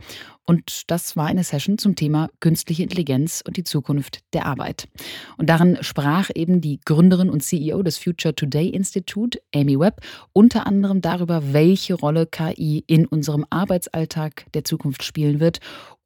Und 0.46 0.90
das 0.90 1.16
war 1.16 1.26
eine 1.26 1.44
Session 1.44 1.78
zum 1.78 1.94
Thema 1.94 2.28
künstliche 2.40 2.82
Intelligenz 2.82 3.40
und 3.46 3.56
die 3.56 3.62
Zukunft 3.62 4.20
der 4.32 4.46
Arbeit. 4.46 4.88
Und 5.36 5.48
darin 5.48 5.78
sprach 5.82 6.30
eben 6.34 6.60
die 6.60 6.80
Gründerin 6.84 7.30
und 7.30 7.42
CEO 7.42 7.82
des 7.84 7.98
Future 7.98 8.34
Today 8.34 8.68
Institute, 8.68 9.38
Amy 9.54 9.78
Webb, 9.78 10.00
unter 10.32 10.66
anderem 10.66 11.02
darüber, 11.02 11.52
welche 11.52 11.94
Rolle 11.94 12.26
KI 12.26 12.82
in 12.88 13.06
unserem 13.06 13.46
Arbeitsalltag 13.50 14.46
der 14.54 14.64
Zukunft 14.64 15.04
spielen 15.04 15.38
wird 15.38 15.60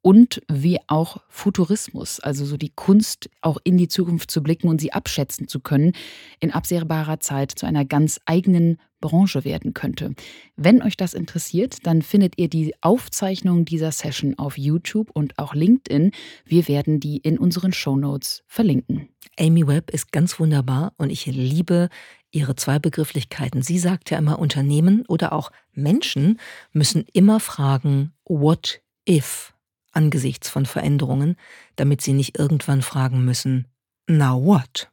und 0.05 0.43
wie 0.47 0.77
auch 0.85 1.17
Futurismus, 1.29 2.19
also 2.19 2.45
so 2.45 2.57
die 2.57 2.69
Kunst, 2.69 3.27
auch 3.41 3.57
in 3.63 3.75
die 3.75 3.87
Zukunft 3.87 4.29
zu 4.29 4.43
blicken 4.43 4.67
und 4.67 4.79
sie 4.79 4.93
abschätzen 4.93 5.47
zu 5.47 5.59
können, 5.59 5.93
in 6.39 6.51
absehbarer 6.51 7.19
Zeit 7.21 7.53
zu 7.53 7.65
einer 7.65 7.85
ganz 7.85 8.19
eigenen 8.27 8.77
Branche 9.01 9.43
werden 9.45 9.73
könnte. 9.73 10.13
Wenn 10.55 10.83
euch 10.83 10.95
das 10.95 11.15
interessiert, 11.15 11.87
dann 11.87 12.03
findet 12.03 12.37
ihr 12.37 12.49
die 12.49 12.75
Aufzeichnung 12.81 13.65
dieser 13.65 13.91
Session 13.91 14.37
auf 14.37 14.59
YouTube 14.59 15.09
und 15.09 15.39
auch 15.39 15.55
LinkedIn. 15.55 16.11
Wir 16.45 16.67
werden 16.67 16.99
die 16.99 17.17
in 17.17 17.39
unseren 17.39 17.73
Show 17.73 17.97
Notes 17.97 18.43
verlinken. 18.45 19.09
Amy 19.39 19.65
Webb 19.65 19.89
ist 19.89 20.11
ganz 20.11 20.39
wunderbar 20.39 20.93
und 20.97 21.09
ich 21.09 21.25
liebe 21.25 21.89
ihre 22.29 22.55
zwei 22.55 22.77
Begrifflichkeiten. 22.77 23.63
Sie 23.63 23.79
sagt 23.79 24.11
ja 24.11 24.19
immer, 24.19 24.37
Unternehmen 24.37 25.03
oder 25.07 25.33
auch 25.33 25.51
Menschen 25.73 26.39
müssen 26.73 27.05
immer 27.11 27.39
fragen, 27.39 28.13
what 28.23 28.83
if? 29.09 29.54
Angesichts 29.95 30.49
von 30.49 30.65
Veränderungen, 30.65 31.37
damit 31.75 32.01
sie 32.01 32.13
nicht 32.13 32.37
irgendwann 32.37 32.81
fragen 32.81 33.25
müssen, 33.25 33.67
now 34.07 34.43
what? 34.43 34.89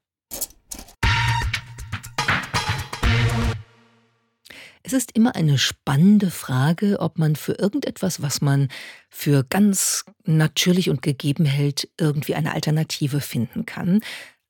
Es 4.84 4.92
ist 4.92 5.12
immer 5.12 5.36
eine 5.36 5.58
spannende 5.58 6.30
Frage, 6.30 6.98
ob 6.98 7.16
man 7.18 7.36
für 7.36 7.52
irgendetwas, 7.52 8.20
was 8.20 8.40
man 8.40 8.68
für 9.10 9.44
ganz 9.44 10.04
natürlich 10.24 10.90
und 10.90 11.02
gegeben 11.02 11.44
hält, 11.44 11.88
irgendwie 11.98 12.34
eine 12.34 12.52
Alternative 12.52 13.20
finden 13.20 13.64
kann. 13.64 14.00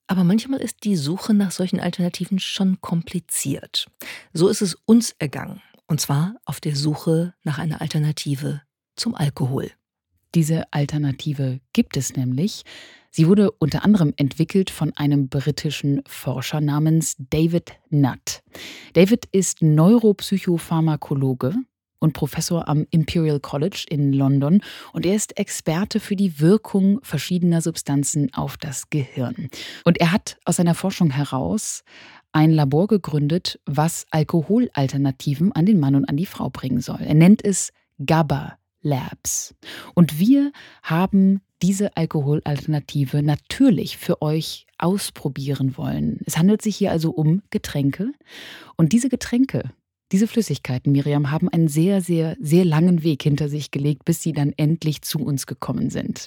Aber 0.07 0.25
manchmal 0.25 0.61
ist 0.61 0.85
die 0.85 0.97
Suche 0.97 1.35
nach 1.35 1.51
solchen 1.51 1.81
Alternativen 1.81 2.39
schon 2.39 2.81
kompliziert. 2.81 3.87
So 4.33 4.49
ist 4.49 4.63
es 4.63 4.75
uns 4.87 5.15
ergangen. 5.19 5.63
Und 5.87 6.01
zwar 6.01 6.37
auf 6.45 6.61
der 6.61 6.77
Suche 6.77 7.35
nach 7.45 7.59
einer 7.59 7.83
Alternative 7.83 8.63
zum 8.97 9.15
Alkohol. 9.15 9.71
Diese 10.35 10.65
Alternative 10.73 11.61
gibt 11.73 11.97
es 11.97 12.17
nämlich. 12.17 12.63
Sie 13.11 13.29
wurde 13.29 13.51
unter 13.51 13.85
anderem 13.85 14.15
entwickelt 14.17 14.71
von 14.71 14.93
einem 14.97 15.29
britischen 15.29 16.03
Forscher 16.07 16.63
namens 16.63 17.17
David 17.19 17.73
Nutt. 17.91 18.43
David 18.95 19.27
ist 19.33 19.61
Neuropsychopharmakologe 19.61 21.55
und 21.99 22.15
Professor 22.15 22.67
am 22.69 22.87
Imperial 22.91 23.39
College 23.39 23.85
in 23.91 24.15
London 24.15 24.63
und 24.95 25.05
er 25.05 25.15
ist 25.15 25.39
Experte 25.39 26.01
für 26.01 26.17
die 26.17 26.41
Wirkung 26.41 27.01
verschiedener 27.03 27.61
Substanzen 27.61 28.33
auf 28.33 28.57
das 28.57 28.89
Gehirn. 28.89 29.51
Und 29.85 30.01
er 30.01 30.11
hat 30.11 30.39
aus 30.47 30.57
seiner 30.57 30.75
Forschung 30.75 31.11
heraus 31.11 31.85
ein 32.33 32.51
Labor 32.51 32.87
gegründet, 32.87 33.61
was 33.67 34.07
Alkoholalternativen 34.11 35.53
an 35.53 35.67
den 35.67 35.79
Mann 35.79 35.95
und 35.95 36.07
an 36.07 36.17
die 36.17 36.25
Frau 36.25 36.49
bringen 36.49 36.81
soll. 36.81 37.03
Er 37.03 37.15
nennt 37.15 37.45
es 37.45 37.73
GABA 37.99 38.57
Labs. 38.83 39.55
Und 39.95 40.19
wir 40.19 40.53
haben 40.83 41.41
diese 41.63 41.97
Alkoholalternative 41.97 43.23
natürlich 43.23 43.97
für 43.97 44.21
euch 44.21 44.67
ausprobieren 44.79 45.77
wollen. 45.77 46.21
Es 46.27 46.37
handelt 46.37 46.61
sich 46.61 46.77
hier 46.77 46.91
also 46.91 47.11
um 47.13 47.43
Getränke. 47.51 48.13
Und 48.77 48.93
diese 48.93 49.09
Getränke, 49.09 49.71
diese 50.13 50.27
Flüssigkeiten, 50.27 50.93
Miriam, 50.93 51.31
haben 51.31 51.49
einen 51.49 51.69
sehr, 51.69 52.03
sehr, 52.03 52.37
sehr 52.39 52.65
langen 52.65 53.03
Weg 53.03 53.23
hinter 53.23 53.49
sich 53.49 53.71
gelegt, 53.71 54.05
bis 54.05 54.23
sie 54.23 54.33
dann 54.33 54.53
endlich 54.57 55.03
zu 55.03 55.19
uns 55.19 55.47
gekommen 55.47 55.89
sind. 55.89 56.27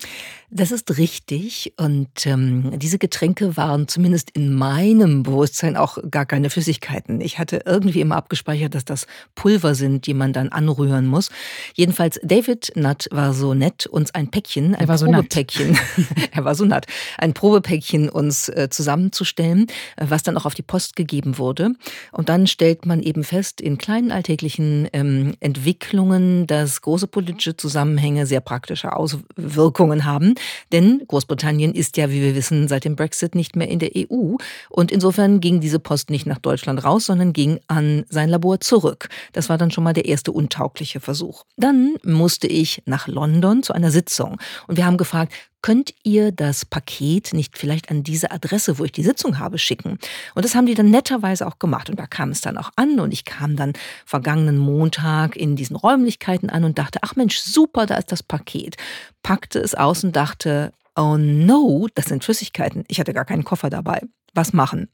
Das 0.49 0.71
ist 0.71 0.97
richtig. 0.97 1.73
Und 1.77 2.25
ähm, 2.25 2.71
diese 2.79 2.97
Getränke 2.97 3.57
waren 3.57 3.87
zumindest 3.87 4.31
in 4.31 4.53
meinem 4.53 5.23
Bewusstsein 5.23 5.77
auch 5.77 5.97
gar 6.09 6.25
keine 6.25 6.49
Flüssigkeiten. 6.49 7.21
Ich 7.21 7.37
hatte 7.37 7.61
irgendwie 7.65 8.01
immer 8.01 8.15
abgespeichert, 8.15 8.73
dass 8.73 8.85
das 8.85 9.05
Pulver 9.35 9.75
sind, 9.75 10.07
die 10.07 10.13
man 10.13 10.33
dann 10.33 10.49
anrühren 10.49 11.05
muss. 11.05 11.29
Jedenfalls, 11.75 12.19
David 12.23 12.71
Nutt 12.75 13.07
war 13.11 13.33
so 13.33 13.53
nett, 13.53 13.85
uns 13.85 14.15
ein 14.15 14.31
Päckchen, 14.31 14.75
ein 14.75 14.87
er 14.89 14.97
Probepäckchen, 14.97 15.77
er 16.31 16.45
war 16.45 16.55
so 16.55 16.65
nett, 16.65 16.87
ein 17.17 17.33
Probepäckchen 17.33 18.09
uns 18.09 18.49
äh, 18.49 18.69
zusammenzustellen, 18.71 19.67
äh, 19.97 20.05
was 20.07 20.23
dann 20.23 20.37
auch 20.37 20.45
auf 20.45 20.55
die 20.55 20.63
Post 20.63 20.95
gegeben 20.95 21.37
wurde. 21.37 21.73
Und 22.11 22.29
dann 22.29 22.47
stellt 22.47 22.85
man 22.85 23.01
eben 23.03 23.23
fest, 23.23 23.61
in 23.61 23.74
kleinen 23.77 24.11
alltäglichen 24.11 24.87
ähm, 24.93 25.35
Entwicklungen, 25.39 26.47
dass 26.47 26.81
große 26.81 27.07
politische 27.07 27.57
Zusammenhänge 27.57 28.25
sehr 28.25 28.41
praktische 28.41 28.95
Auswirkungen 28.95 30.05
haben. 30.05 30.35
Denn 30.71 31.01
Großbritannien 31.07 31.73
ist 31.73 31.97
ja, 31.97 32.09
wie 32.09 32.21
wir 32.21 32.35
wissen, 32.35 32.67
seit 32.67 32.85
dem 32.85 32.95
Brexit 32.95 33.35
nicht 33.35 33.55
mehr 33.55 33.67
in 33.67 33.79
der 33.79 33.91
EU. 33.95 34.35
Und 34.69 34.91
insofern 34.91 35.39
ging 35.39 35.59
diese 35.59 35.79
Post 35.79 36.09
nicht 36.09 36.25
nach 36.25 36.39
Deutschland 36.39 36.83
raus, 36.83 37.05
sondern 37.05 37.33
ging 37.33 37.59
an 37.67 38.05
sein 38.09 38.29
Labor 38.29 38.59
zurück. 38.59 39.09
Das 39.33 39.49
war 39.49 39.57
dann 39.57 39.71
schon 39.71 39.83
mal 39.83 39.93
der 39.93 40.05
erste 40.05 40.31
untaugliche 40.31 40.99
Versuch. 40.99 41.43
Dann 41.57 41.95
musste 42.03 42.47
ich 42.47 42.83
nach 42.85 43.07
London 43.07 43.63
zu 43.63 43.73
einer 43.73 43.91
Sitzung. 43.91 44.37
Und 44.67 44.77
wir 44.77 44.85
haben 44.85 44.97
gefragt, 44.97 45.33
könnt 45.65 45.95
ihr 46.03 46.31
das 46.31 46.63
Paket 46.63 47.33
nicht 47.33 47.57
vielleicht 47.57 47.89
an 47.89 48.03
diese 48.03 48.29
Adresse, 48.29 48.77
wo 48.77 48.83
ich 48.83 48.91
die 48.91 49.01
Sitzung 49.01 49.39
habe, 49.39 49.57
schicken? 49.57 49.97
Und 50.35 50.45
das 50.45 50.53
haben 50.53 50.67
die 50.67 50.75
dann 50.75 50.91
netterweise 50.91 51.47
auch 51.47 51.57
gemacht. 51.57 51.89
Und 51.89 51.97
da 51.97 52.05
kam 52.05 52.29
es 52.29 52.39
dann 52.39 52.59
auch 52.59 52.69
an 52.75 52.99
und 52.99 53.11
ich 53.11 53.25
kam 53.25 53.55
dann 53.55 53.73
vergangenen 54.05 54.59
Montag 54.59 55.35
in 55.35 55.55
diesen 55.55 55.75
Räumlichkeiten 55.75 56.51
an 56.51 56.65
und 56.65 56.77
dachte, 56.77 56.99
ach 57.01 57.15
Mensch, 57.15 57.39
super, 57.39 57.87
da 57.87 57.97
ist 57.97 58.11
das 58.11 58.21
Paket. 58.21 58.77
Packte 59.23 59.57
es 59.57 59.73
aus 59.73 60.03
und 60.03 60.15
dachte, 60.15 60.71
oh 60.95 61.17
no, 61.17 61.87
das 61.95 62.05
sind 62.05 62.23
Flüssigkeiten. 62.23 62.83
Ich 62.87 62.99
hatte 62.99 63.15
gar 63.15 63.25
keinen 63.25 63.43
Koffer 63.43 63.71
dabei. 63.71 64.03
Was 64.35 64.53
machen? 64.53 64.87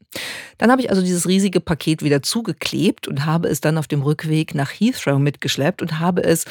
Dann 0.56 0.70
habe 0.70 0.80
ich 0.80 0.88
also 0.88 1.02
dieses 1.02 1.28
riesige 1.28 1.60
Paket 1.60 2.02
wieder 2.02 2.22
zugeklebt 2.22 3.08
und 3.08 3.26
habe 3.26 3.48
es 3.48 3.60
dann 3.60 3.76
auf 3.76 3.88
dem 3.88 4.00
Rückweg 4.00 4.54
nach 4.54 4.70
Heathrow 4.70 5.18
mitgeschleppt 5.18 5.82
und 5.82 5.98
habe 5.98 6.24
es 6.24 6.46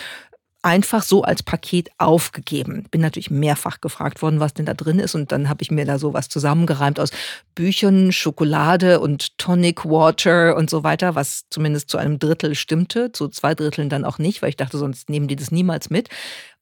einfach 0.64 1.04
so 1.04 1.24
als 1.24 1.44
Paket 1.44 1.90
aufgegeben. 1.98 2.86
Bin 2.92 3.02
natürlich 3.02 3.32
mehrfach 3.32 3.82
gefragt 3.82 4.22
worden, 4.22 4.40
was 4.40 4.54
denn 4.54 4.66
da 4.66 4.74
drin 4.74 5.00
ist. 5.00 5.16
Und 5.16 5.32
dann 5.32 5.50
habe 5.50 5.64
ich 5.64 5.72
mir 5.72 5.86
da 5.86 5.98
sowas 5.98 6.30
zusammengereimt 6.30 7.00
aus 7.00 7.12
Büchern, 7.56 8.12
Schokolade 8.12 9.00
und 9.00 9.38
Tonic 9.38 9.86
Water 9.86 10.56
und 10.56 10.70
so 10.70 10.84
weiter, 10.84 11.16
was 11.16 11.46
zumindest 11.50 11.90
zu 11.90 11.98
einem 11.98 12.20
Drittel 12.20 12.56
stimmte, 12.56 13.12
zu 13.12 13.28
zwei 13.30 13.56
Dritteln 13.56 13.90
dann 13.90 14.06
auch 14.06 14.20
nicht, 14.20 14.42
weil 14.42 14.50
ich 14.50 14.58
dachte, 14.58 14.78
sonst 14.78 15.10
nehmen 15.10 15.28
die 15.28 15.36
das 15.36 15.52
niemals 15.52 15.90
mit. 15.90 16.10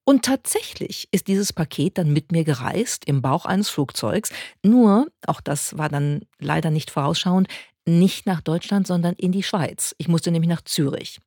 Und 0.05 0.25
tatsächlich 0.25 1.07
ist 1.11 1.27
dieses 1.27 1.53
Paket 1.53 1.97
dann 1.97 2.11
mit 2.11 2.31
mir 2.31 2.43
gereist 2.43 3.05
im 3.05 3.21
Bauch 3.21 3.45
eines 3.45 3.69
Flugzeugs. 3.69 4.31
Nur, 4.63 5.07
auch 5.27 5.41
das 5.41 5.77
war 5.77 5.89
dann 5.89 6.21
leider 6.39 6.71
nicht 6.71 6.89
vorausschauend, 6.89 7.47
nicht 7.85 8.25
nach 8.25 8.41
Deutschland, 8.41 8.87
sondern 8.87 9.15
in 9.15 9.31
die 9.31 9.43
Schweiz. 9.43 9.95
Ich 9.97 10.07
musste 10.07 10.31
nämlich 10.31 10.49
nach 10.49 10.61
Zürich. 10.61 11.19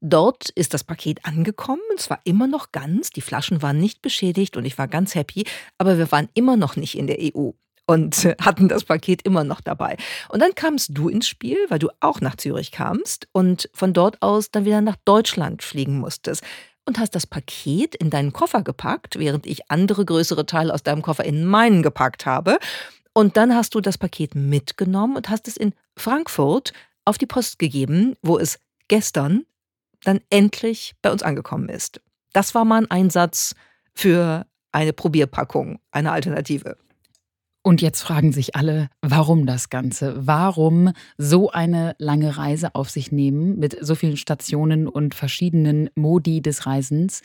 Dort 0.00 0.50
ist 0.50 0.74
das 0.74 0.84
Paket 0.84 1.24
angekommen, 1.24 1.82
und 1.90 2.00
zwar 2.00 2.20
immer 2.24 2.46
noch 2.46 2.72
ganz. 2.72 3.10
Die 3.10 3.20
Flaschen 3.20 3.62
waren 3.62 3.78
nicht 3.78 4.02
beschädigt 4.02 4.56
und 4.56 4.64
ich 4.64 4.78
war 4.78 4.88
ganz 4.88 5.14
happy, 5.14 5.44
aber 5.78 5.98
wir 5.98 6.12
waren 6.12 6.28
immer 6.34 6.56
noch 6.56 6.76
nicht 6.76 6.96
in 6.96 7.06
der 7.06 7.18
EU 7.20 7.50
und 7.86 8.24
hatten 8.40 8.68
das 8.68 8.84
Paket 8.84 9.22
immer 9.22 9.44
noch 9.44 9.60
dabei. 9.60 9.96
Und 10.28 10.40
dann 10.40 10.54
kamst 10.54 10.90
du 10.92 11.08
ins 11.08 11.28
Spiel, 11.28 11.58
weil 11.68 11.78
du 11.78 11.88
auch 12.00 12.20
nach 12.20 12.36
Zürich 12.36 12.70
kamst 12.70 13.28
und 13.32 13.68
von 13.72 13.92
dort 13.92 14.22
aus 14.22 14.50
dann 14.50 14.64
wieder 14.64 14.80
nach 14.80 14.96
Deutschland 15.04 15.62
fliegen 15.62 15.98
musstest 15.98 16.42
und 16.86 16.98
hast 16.98 17.14
das 17.14 17.26
Paket 17.26 17.94
in 17.94 18.10
deinen 18.10 18.32
Koffer 18.32 18.62
gepackt, 18.62 19.18
während 19.18 19.46
ich 19.46 19.70
andere 19.70 20.04
größere 20.04 20.46
Teile 20.46 20.72
aus 20.72 20.82
deinem 20.82 21.02
Koffer 21.02 21.24
in 21.24 21.44
meinen 21.44 21.82
gepackt 21.82 22.26
habe. 22.26 22.58
Und 23.14 23.36
dann 23.36 23.54
hast 23.54 23.74
du 23.74 23.80
das 23.80 23.96
Paket 23.96 24.34
mitgenommen 24.34 25.16
und 25.16 25.28
hast 25.28 25.48
es 25.48 25.56
in 25.56 25.72
Frankfurt 25.96 26.72
auf 27.04 27.18
die 27.18 27.26
Post 27.26 27.58
gegeben, 27.58 28.14
wo 28.22 28.38
es 28.38 28.58
gestern 28.88 29.44
dann 30.02 30.20
endlich 30.30 30.94
bei 31.02 31.10
uns 31.10 31.22
angekommen 31.22 31.68
ist. 31.68 32.00
Das 32.32 32.54
war 32.54 32.64
mal 32.64 32.82
ein 32.82 32.90
Einsatz 32.90 33.54
für 33.94 34.46
eine 34.72 34.92
Probierpackung, 34.92 35.78
eine 35.92 36.12
Alternative. 36.12 36.76
Und 37.62 37.80
jetzt 37.80 38.02
fragen 38.02 38.32
sich 38.32 38.56
alle, 38.56 38.90
warum 39.00 39.46
das 39.46 39.70
Ganze? 39.70 40.14
Warum 40.26 40.92
so 41.16 41.50
eine 41.50 41.96
lange 41.98 42.36
Reise 42.36 42.74
auf 42.74 42.90
sich 42.90 43.10
nehmen 43.10 43.58
mit 43.58 43.78
so 43.80 43.94
vielen 43.94 44.18
Stationen 44.18 44.86
und 44.86 45.14
verschiedenen 45.14 45.88
Modi 45.94 46.42
des 46.42 46.66
Reisens 46.66 47.22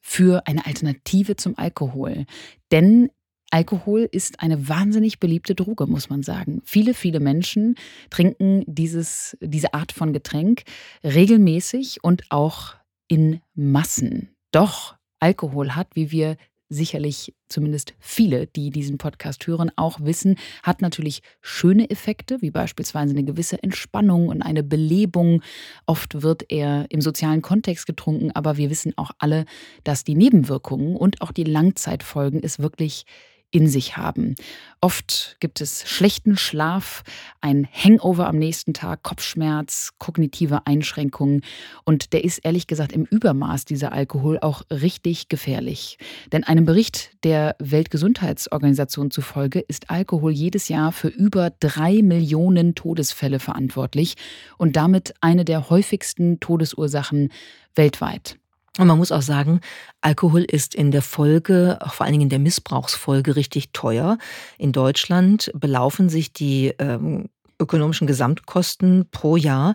für 0.00 0.46
eine 0.46 0.64
Alternative 0.64 1.36
zum 1.36 1.58
Alkohol? 1.58 2.24
Denn 2.72 3.10
Alkohol 3.50 4.08
ist 4.10 4.40
eine 4.40 4.68
wahnsinnig 4.68 5.20
beliebte 5.20 5.54
Droge, 5.54 5.86
muss 5.86 6.10
man 6.10 6.22
sagen. 6.22 6.60
Viele, 6.64 6.92
viele 6.92 7.20
Menschen 7.20 7.76
trinken 8.10 8.62
dieses, 8.66 9.36
diese 9.40 9.72
Art 9.74 9.92
von 9.92 10.12
Getränk 10.12 10.64
regelmäßig 11.02 12.04
und 12.04 12.24
auch 12.30 12.74
in 13.08 13.40
Massen. 13.54 14.34
Doch 14.50 14.96
Alkohol 15.18 15.74
hat, 15.74 15.88
wie 15.94 16.10
wir 16.10 16.36
sicherlich 16.68 17.34
zumindest 17.48 17.94
viele, 17.98 18.46
die 18.46 18.70
diesen 18.70 18.98
Podcast 18.98 19.46
hören, 19.46 19.70
auch 19.76 20.00
wissen, 20.02 20.36
hat 20.62 20.82
natürlich 20.82 21.22
schöne 21.40 21.88
Effekte, 21.88 22.42
wie 22.42 22.50
beispielsweise 22.50 23.12
eine 23.12 23.24
gewisse 23.24 23.62
Entspannung 23.62 24.28
und 24.28 24.42
eine 24.42 24.62
Belebung. 24.62 25.42
Oft 25.86 26.22
wird 26.22 26.44
er 26.50 26.86
im 26.90 27.00
sozialen 27.00 27.40
Kontext 27.40 27.86
getrunken, 27.86 28.32
aber 28.32 28.58
wir 28.58 28.68
wissen 28.68 28.92
auch 28.96 29.12
alle, 29.18 29.46
dass 29.84 30.04
die 30.04 30.14
Nebenwirkungen 30.14 30.96
und 30.96 31.22
auch 31.22 31.32
die 31.32 31.44
Langzeitfolgen 31.44 32.42
es 32.42 32.58
wirklich 32.58 33.06
in 33.50 33.66
sich 33.66 33.96
haben. 33.96 34.34
Oft 34.80 35.36
gibt 35.40 35.60
es 35.60 35.88
schlechten 35.88 36.36
Schlaf, 36.36 37.02
ein 37.40 37.66
Hangover 37.72 38.28
am 38.28 38.36
nächsten 38.36 38.74
Tag, 38.74 39.02
Kopfschmerz, 39.02 39.94
kognitive 39.98 40.66
Einschränkungen 40.66 41.42
und 41.84 42.12
der 42.12 42.24
ist 42.24 42.38
ehrlich 42.38 42.66
gesagt 42.66 42.92
im 42.92 43.04
Übermaß 43.04 43.64
dieser 43.64 43.92
Alkohol 43.92 44.38
auch 44.38 44.62
richtig 44.70 45.28
gefährlich. 45.28 45.98
Denn 46.32 46.44
einem 46.44 46.64
Bericht 46.64 47.10
der 47.24 47.56
Weltgesundheitsorganisation 47.58 49.10
zufolge 49.10 49.60
ist 49.60 49.90
Alkohol 49.90 50.32
jedes 50.32 50.68
Jahr 50.68 50.92
für 50.92 51.08
über 51.08 51.50
drei 51.58 52.02
Millionen 52.02 52.74
Todesfälle 52.74 53.40
verantwortlich 53.40 54.14
und 54.58 54.76
damit 54.76 55.14
eine 55.20 55.44
der 55.44 55.70
häufigsten 55.70 56.38
Todesursachen 56.38 57.30
weltweit. 57.74 58.38
Und 58.78 58.86
man 58.86 58.96
muss 58.96 59.12
auch 59.12 59.22
sagen, 59.22 59.60
Alkohol 60.00 60.42
ist 60.44 60.74
in 60.74 60.92
der 60.92 61.02
Folge, 61.02 61.78
vor 61.90 62.04
allen 62.04 62.12
Dingen 62.12 62.22
in 62.22 62.28
der 62.30 62.38
Missbrauchsfolge, 62.38 63.36
richtig 63.36 63.72
teuer. 63.72 64.18
In 64.56 64.72
Deutschland 64.72 65.50
belaufen 65.52 66.08
sich 66.08 66.32
die 66.32 66.72
ähm, 66.78 67.28
ökonomischen 67.60 68.06
Gesamtkosten 68.06 69.06
pro 69.10 69.36
Jahr 69.36 69.74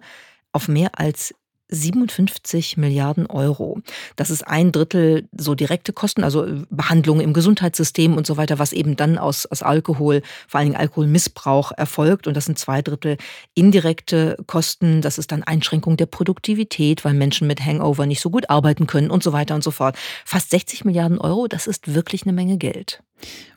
auf 0.54 0.70
mehr 0.70 0.98
als 0.98 1.36
57 1.70 2.78
Milliarden 2.78 3.26
Euro. 3.26 3.82
Das 4.16 4.30
ist 4.30 4.48
ein 4.48 4.72
Drittel 4.72 5.28
so 5.36 5.56
direkte 5.56 5.94
Kosten, 5.94 6.24
also 6.24 6.46
Behandlungen 6.70 7.22
im 7.22 7.34
Gesundheitssystem 7.34 8.16
und 8.16 8.28
so 8.28 8.38
weiter, 8.38 8.60
was 8.60 8.74
eben 8.74 8.96
dann 8.96 9.18
aus, 9.18 9.46
aus 9.46 9.64
Alkohol, 9.64 10.22
vor 10.48 10.60
allen 10.60 10.70
Dingen 10.70 10.80
Alkoholmissbrauch 10.80 11.72
erfolgt. 11.72 12.28
Und 12.28 12.36
das 12.36 12.46
sind 12.46 12.60
zwei 12.60 12.82
Drittel 12.82 13.18
indirekte 13.56 14.38
Kosten. 14.48 15.02
Das 15.02 15.18
ist 15.18 15.32
dann 15.32 15.44
Einschränkung 15.44 15.98
der 15.98 16.06
Produktivität, 16.06 17.06
weil 17.06 17.14
Menschen 17.14 17.48
mit 17.48 17.66
Hangover 17.66 18.06
nicht 18.06 18.22
so 18.22 18.30
gut 18.30 18.50
arbeiten 18.50 18.88
können 18.88 19.10
und 19.10 19.24
so 19.24 19.34
weiter 19.34 19.56
und 19.56 19.64
so 19.64 19.72
fort. 19.72 19.98
Fast 20.26 20.52
60 20.52 20.86
Milliarden 20.86 21.18
Euro, 21.18 21.48
das 21.48 21.68
ist 21.68 21.94
wirklich 21.94 22.24
eine 22.24 22.34
Menge 22.34 22.58
Geld. 22.58 23.02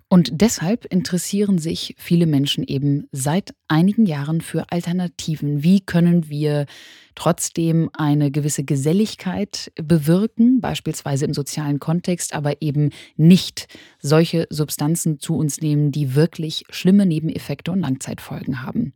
Und 0.08 0.40
deshalb 0.40 0.84
interessieren 0.84 1.58
sich 1.58 1.96
viele 1.98 2.26
Menschen 2.26 2.62
eben 2.62 3.08
seit 3.10 3.54
einigen 3.66 4.06
Jahren 4.06 4.40
für 4.40 4.70
Alternativen. 4.70 5.64
Wie 5.64 5.80
können 5.80 6.28
wir 6.28 6.66
trotzdem 7.16 7.90
eine 7.92 8.30
gewisse 8.30 8.62
Geselligkeit 8.62 9.72
bewirken, 9.74 10.60
beispielsweise 10.60 11.24
im 11.24 11.34
sozialen 11.34 11.80
Kontext, 11.80 12.34
aber 12.34 12.62
eben 12.62 12.90
nicht 13.16 13.66
solche 14.00 14.46
Substanzen 14.48 15.18
zu 15.18 15.36
uns 15.36 15.60
nehmen, 15.60 15.90
die 15.90 16.14
wirklich 16.14 16.62
schlimme 16.70 17.04
Nebeneffekte 17.04 17.72
und 17.72 17.80
Langzeitfolgen 17.80 18.62
haben. 18.62 18.92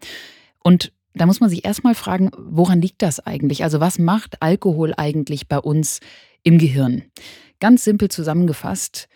Und 0.62 0.92
da 1.14 1.26
muss 1.26 1.40
man 1.40 1.50
sich 1.50 1.64
erstmal 1.64 1.96
fragen, 1.96 2.30
woran 2.38 2.80
liegt 2.80 3.02
das 3.02 3.18
eigentlich? 3.18 3.64
Also 3.64 3.80
was 3.80 3.98
macht 3.98 4.40
Alkohol 4.42 4.94
eigentlich 4.96 5.48
bei 5.48 5.58
uns 5.58 5.98
im 6.44 6.58
Gehirn? 6.58 7.02
Ganz 7.58 7.82
simpel 7.82 8.10
zusammengefasst, 8.10 9.08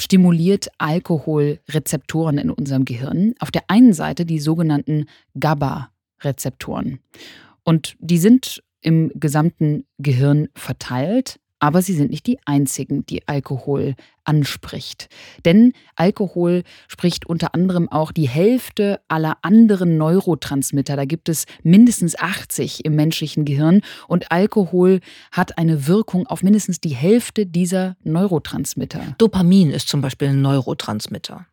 stimuliert 0.00 0.68
Alkohol 0.78 1.60
Rezeptoren 1.68 2.38
in 2.38 2.50
unserem 2.50 2.84
Gehirn. 2.84 3.34
Auf 3.38 3.50
der 3.50 3.64
einen 3.68 3.92
Seite 3.92 4.24
die 4.24 4.40
sogenannten 4.40 5.06
GABA-Rezeptoren. 5.38 7.00
Und 7.64 7.96
die 8.00 8.18
sind 8.18 8.62
im 8.80 9.12
gesamten 9.14 9.84
Gehirn 9.98 10.48
verteilt, 10.54 11.38
aber 11.58 11.82
sie 11.82 11.92
sind 11.92 12.10
nicht 12.10 12.26
die 12.26 12.38
einzigen, 12.46 13.04
die 13.04 13.28
Alkohol 13.28 13.94
anspricht. 14.24 15.08
Denn 15.44 15.72
Alkohol 15.96 16.62
spricht 16.88 17.26
unter 17.26 17.54
anderem 17.54 17.88
auch 17.88 18.12
die 18.12 18.28
Hälfte 18.28 19.00
aller 19.08 19.38
anderen 19.42 19.96
Neurotransmitter. 19.96 20.96
Da 20.96 21.04
gibt 21.04 21.28
es 21.28 21.46
mindestens 21.62 22.18
80 22.18 22.84
im 22.84 22.94
menschlichen 22.94 23.44
Gehirn 23.44 23.82
und 24.08 24.30
Alkohol 24.30 25.00
hat 25.32 25.58
eine 25.58 25.86
Wirkung 25.86 26.26
auf 26.26 26.42
mindestens 26.42 26.80
die 26.80 26.94
Hälfte 26.94 27.46
dieser 27.46 27.96
Neurotransmitter. 28.04 29.14
Dopamin 29.18 29.70
ist 29.70 29.88
zum 29.88 30.00
Beispiel 30.00 30.28
ein 30.28 30.42
Neurotransmitter. 30.42 31.46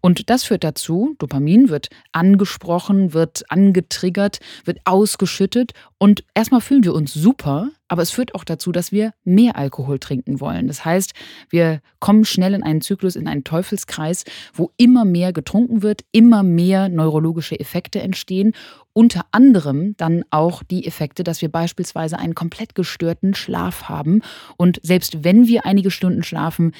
Und 0.00 0.28
das 0.30 0.44
führt 0.44 0.64
dazu, 0.64 1.14
Dopamin 1.18 1.68
wird 1.68 1.88
angesprochen, 2.12 3.14
wird 3.14 3.50
angetriggert, 3.50 4.40
wird 4.64 4.78
ausgeschüttet 4.84 5.72
und 5.98 6.24
erstmal 6.34 6.60
fühlen 6.60 6.84
wir 6.84 6.94
uns 6.94 7.14
super, 7.14 7.70
aber 7.88 8.02
es 8.02 8.10
führt 8.10 8.34
auch 8.34 8.44
dazu, 8.44 8.72
dass 8.72 8.92
wir 8.92 9.12
mehr 9.24 9.56
Alkohol 9.56 9.98
trinken 9.98 10.40
wollen. 10.40 10.66
Das 10.66 10.84
heißt, 10.84 11.12
wir 11.48 11.80
kommen 11.98 12.13
schnell 12.22 12.54
in 12.54 12.62
einen 12.62 12.80
Zyklus, 12.80 13.16
in 13.16 13.26
einen 13.26 13.42
Teufelskreis, 13.42 14.24
wo 14.52 14.70
immer 14.76 15.04
mehr 15.04 15.32
getrunken 15.32 15.82
wird, 15.82 16.02
immer 16.12 16.44
mehr 16.44 16.88
neurologische 16.88 17.58
Effekte 17.58 18.00
entstehen. 18.00 18.52
Unter 18.92 19.26
anderem 19.32 19.96
dann 19.96 20.24
auch 20.30 20.62
die 20.62 20.86
Effekte, 20.86 21.24
dass 21.24 21.42
wir 21.42 21.50
beispielsweise 21.50 22.16
einen 22.16 22.36
komplett 22.36 22.76
gestörten 22.76 23.34
Schlaf 23.34 23.88
haben. 23.88 24.20
Und 24.56 24.78
selbst 24.84 25.24
wenn 25.24 25.48
wir 25.48 25.66
einige 25.66 25.90
Stunden 25.90 26.22
schlafen, 26.22 26.72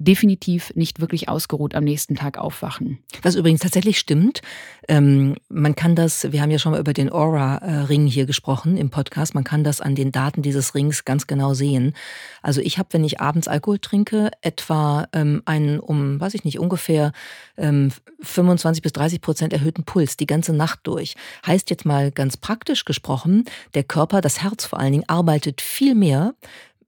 definitiv 0.00 0.72
nicht 0.74 1.00
wirklich 1.00 1.28
ausgeruht 1.28 1.74
am 1.74 1.84
nächsten 1.84 2.16
Tag 2.16 2.38
aufwachen. 2.38 2.98
Was 3.22 3.34
übrigens 3.34 3.60
tatsächlich 3.60 3.98
stimmt. 3.98 4.40
Ähm, 4.88 5.36
man 5.50 5.76
kann 5.76 5.94
das, 5.94 6.32
wir 6.32 6.40
haben 6.40 6.50
ja 6.50 6.58
schon 6.58 6.72
mal 6.72 6.80
über 6.80 6.94
den 6.94 7.12
Aura-Ring 7.12 8.06
hier 8.06 8.24
gesprochen 8.24 8.78
im 8.78 8.88
Podcast, 8.88 9.34
man 9.34 9.44
kann 9.44 9.62
das 9.62 9.82
an 9.82 9.94
den 9.94 10.10
Daten 10.10 10.40
dieses 10.40 10.74
Rings 10.74 11.04
ganz 11.04 11.26
genau 11.26 11.52
sehen. 11.52 11.94
Also 12.40 12.62
ich 12.62 12.78
habe, 12.78 12.88
wenn 12.92 13.04
ich 13.04 13.20
abends 13.20 13.46
Alkohol 13.46 13.78
trinke, 13.78 14.30
etwa 14.40 15.06
ähm, 15.12 15.42
einen 15.44 15.78
um, 15.78 16.18
weiß 16.18 16.32
ich 16.32 16.44
nicht, 16.44 16.58
ungefähr 16.58 17.12
ähm, 17.58 17.92
25 18.22 18.82
bis 18.82 18.92
30 18.92 19.20
Prozent 19.20 19.52
erhöhten 19.52 19.84
Puls 19.84 20.16
die 20.16 20.26
ganze 20.26 20.54
Nacht 20.54 20.80
durch. 20.84 21.14
Heißt 21.46 21.68
jetzt 21.68 21.84
mal 21.84 22.10
ganz 22.10 22.38
praktisch 22.38 22.86
gesprochen, 22.86 23.44
der 23.74 23.84
Körper, 23.84 24.22
das 24.22 24.42
Herz 24.42 24.64
vor 24.64 24.80
allen 24.80 24.92
Dingen, 24.92 25.08
arbeitet 25.08 25.60
viel 25.60 25.94
mehr, 25.94 26.34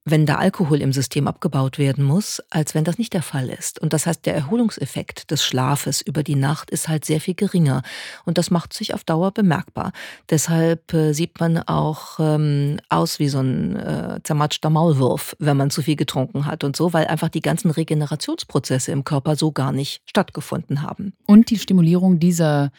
wenn 0.04 0.26
da 0.26 0.36
Alkohol 0.36 0.80
im 0.80 0.92
System 0.92 1.28
abgebaut 1.28 1.78
werden 1.78 2.04
muss, 2.04 2.42
als 2.50 2.74
wenn 2.74 2.84
das 2.84 2.98
nicht 2.98 3.12
der 3.12 3.22
Fall 3.22 3.48
ist. 3.48 3.80
Und 3.80 3.92
das 3.92 4.06
heißt, 4.06 4.26
der 4.26 4.34
Erholungseffekt 4.34 5.30
des 5.30 5.44
Schlafes 5.44 6.00
über 6.00 6.22
die 6.22 6.34
Nacht 6.34 6.70
ist 6.70 6.88
halt 6.88 7.04
sehr 7.04 7.20
viel 7.20 7.34
geringer. 7.34 7.82
Und 8.24 8.36
das 8.38 8.50
macht 8.50 8.72
sich 8.72 8.94
auf 8.94 9.04
Dauer 9.04 9.30
bemerkbar. 9.30 9.92
Deshalb 10.28 10.92
äh, 10.92 11.12
sieht 11.12 11.38
man 11.38 11.58
auch 11.58 12.18
ähm, 12.18 12.78
aus 12.88 13.20
wie 13.20 13.28
so 13.28 13.40
ein 13.40 13.76
äh, 13.76 14.20
zermatschter 14.24 14.70
Maulwurf, 14.70 15.36
wenn 15.38 15.56
man 15.56 15.70
zu 15.70 15.82
viel 15.82 15.96
getrunken 15.96 16.46
hat 16.46 16.64
und 16.64 16.74
so, 16.74 16.92
weil 16.92 17.06
einfach 17.06 17.28
die 17.28 17.40
ganzen 17.40 17.70
Regenerationsprozesse 17.70 18.90
im 18.90 19.04
Körper 19.04 19.36
so 19.36 19.52
gar 19.52 19.72
nicht 19.72 20.02
stattgefunden 20.06 20.82
haben. 20.82 21.12
Und 21.26 21.50
die 21.50 21.58
Stimulierung 21.58 22.18
dieser 22.18 22.72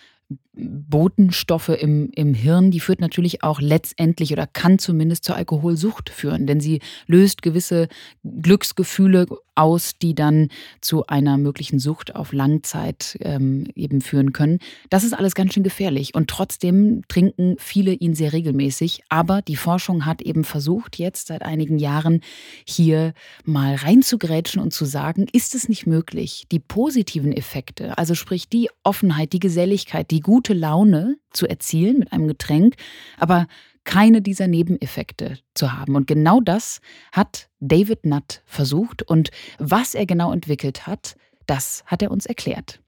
Botenstoffe 0.56 1.70
im, 1.70 2.12
im 2.14 2.34
Hirn, 2.34 2.70
die 2.70 2.80
führt 2.80 3.02
natürlich 3.02 3.44
auch 3.44 3.60
letztendlich 3.60 4.32
oder 4.32 4.46
kann 4.46 4.78
zumindest 4.78 5.24
zur 5.24 5.36
Alkoholsucht 5.36 6.10
führen, 6.10 6.46
denn 6.46 6.60
sie 6.60 6.80
löst 7.08 7.42
gewisse 7.42 7.88
Glücksgefühle 8.24 9.26
aus, 9.56 9.94
die 10.02 10.16
dann 10.16 10.50
zu 10.82 11.06
einer 11.08 11.38
möglichen 11.38 11.80
Sucht 11.80 12.16
auf 12.16 12.34
Langzeit 12.34 13.18
ähm, 13.22 13.66
eben 13.76 14.02
führen 14.02 14.34
können. 14.34 14.60
Das 14.90 15.04
ist 15.04 15.14
alles 15.14 15.36
ganz 15.36 15.54
schön 15.54 15.64
gefährlich 15.64 16.16
und 16.16 16.30
trotzdem 16.30 17.02
trinken 17.08 17.56
viele 17.60 17.94
ihn 17.94 18.16
sehr 18.16 18.34
regelmäßig. 18.34 19.04
Aber 19.10 19.42
die 19.42 19.56
Forschung 19.56 20.06
hat 20.06 20.22
eben 20.22 20.44
versucht, 20.44 20.98
jetzt 20.98 21.28
seit 21.28 21.44
einigen 21.44 21.78
Jahren 21.78 22.22
hier 22.66 23.14
mal 23.44 23.76
reinzugrätschen 23.76 24.62
und 24.62 24.74
zu 24.74 24.86
sagen, 24.86 25.28
ist 25.32 25.56
es 25.56 25.70
nicht 25.70 25.86
möglich, 25.86 26.46
die 26.52 26.60
positiven 26.60 27.34
Effekte, 27.34 27.98
also 27.98 28.16
sprich 28.16 28.50
die 28.50 28.70
Offenheit, 28.84 29.34
die 29.34 29.40
Geselligkeit, 29.40 30.12
die 30.12 30.22
gute 30.22 30.54
Laune 30.54 31.18
zu 31.32 31.48
erzielen 31.48 32.00
mit 32.00 32.12
einem 32.12 32.28
Getränk, 32.28 32.76
aber 33.18 33.48
keine 33.84 34.22
dieser 34.22 34.48
Nebeneffekte 34.48 35.40
zu 35.54 35.74
haben. 35.74 35.96
Und 35.96 36.08
genau 36.08 36.40
das 36.40 36.82
hat 37.12 37.50
David 37.60 38.06
Nutt 38.06 38.42
versucht. 38.46 39.04
Und 39.04 39.32
was 39.60 39.96
er 39.96 40.06
genau 40.06 40.32
entwickelt 40.32 40.88
hat, 40.88 41.16
das 41.46 41.84
hat 41.86 42.02
er 42.02 42.12
uns 42.12 42.26
erklärt. 42.26 42.80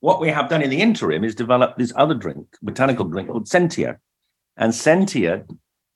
What 0.00 0.20
we 0.20 0.34
have 0.34 0.48
done 0.48 0.62
in 0.62 0.70
the 0.70 0.80
interim 0.80 1.24
is 1.24 1.34
develop 1.34 1.76
this 1.76 1.92
other 1.96 2.14
drink, 2.14 2.46
botanical 2.62 3.04
drink 3.04 3.28
called 3.28 3.48
Sentia. 3.48 3.98
And 4.56 4.72
Sentia 4.72 5.44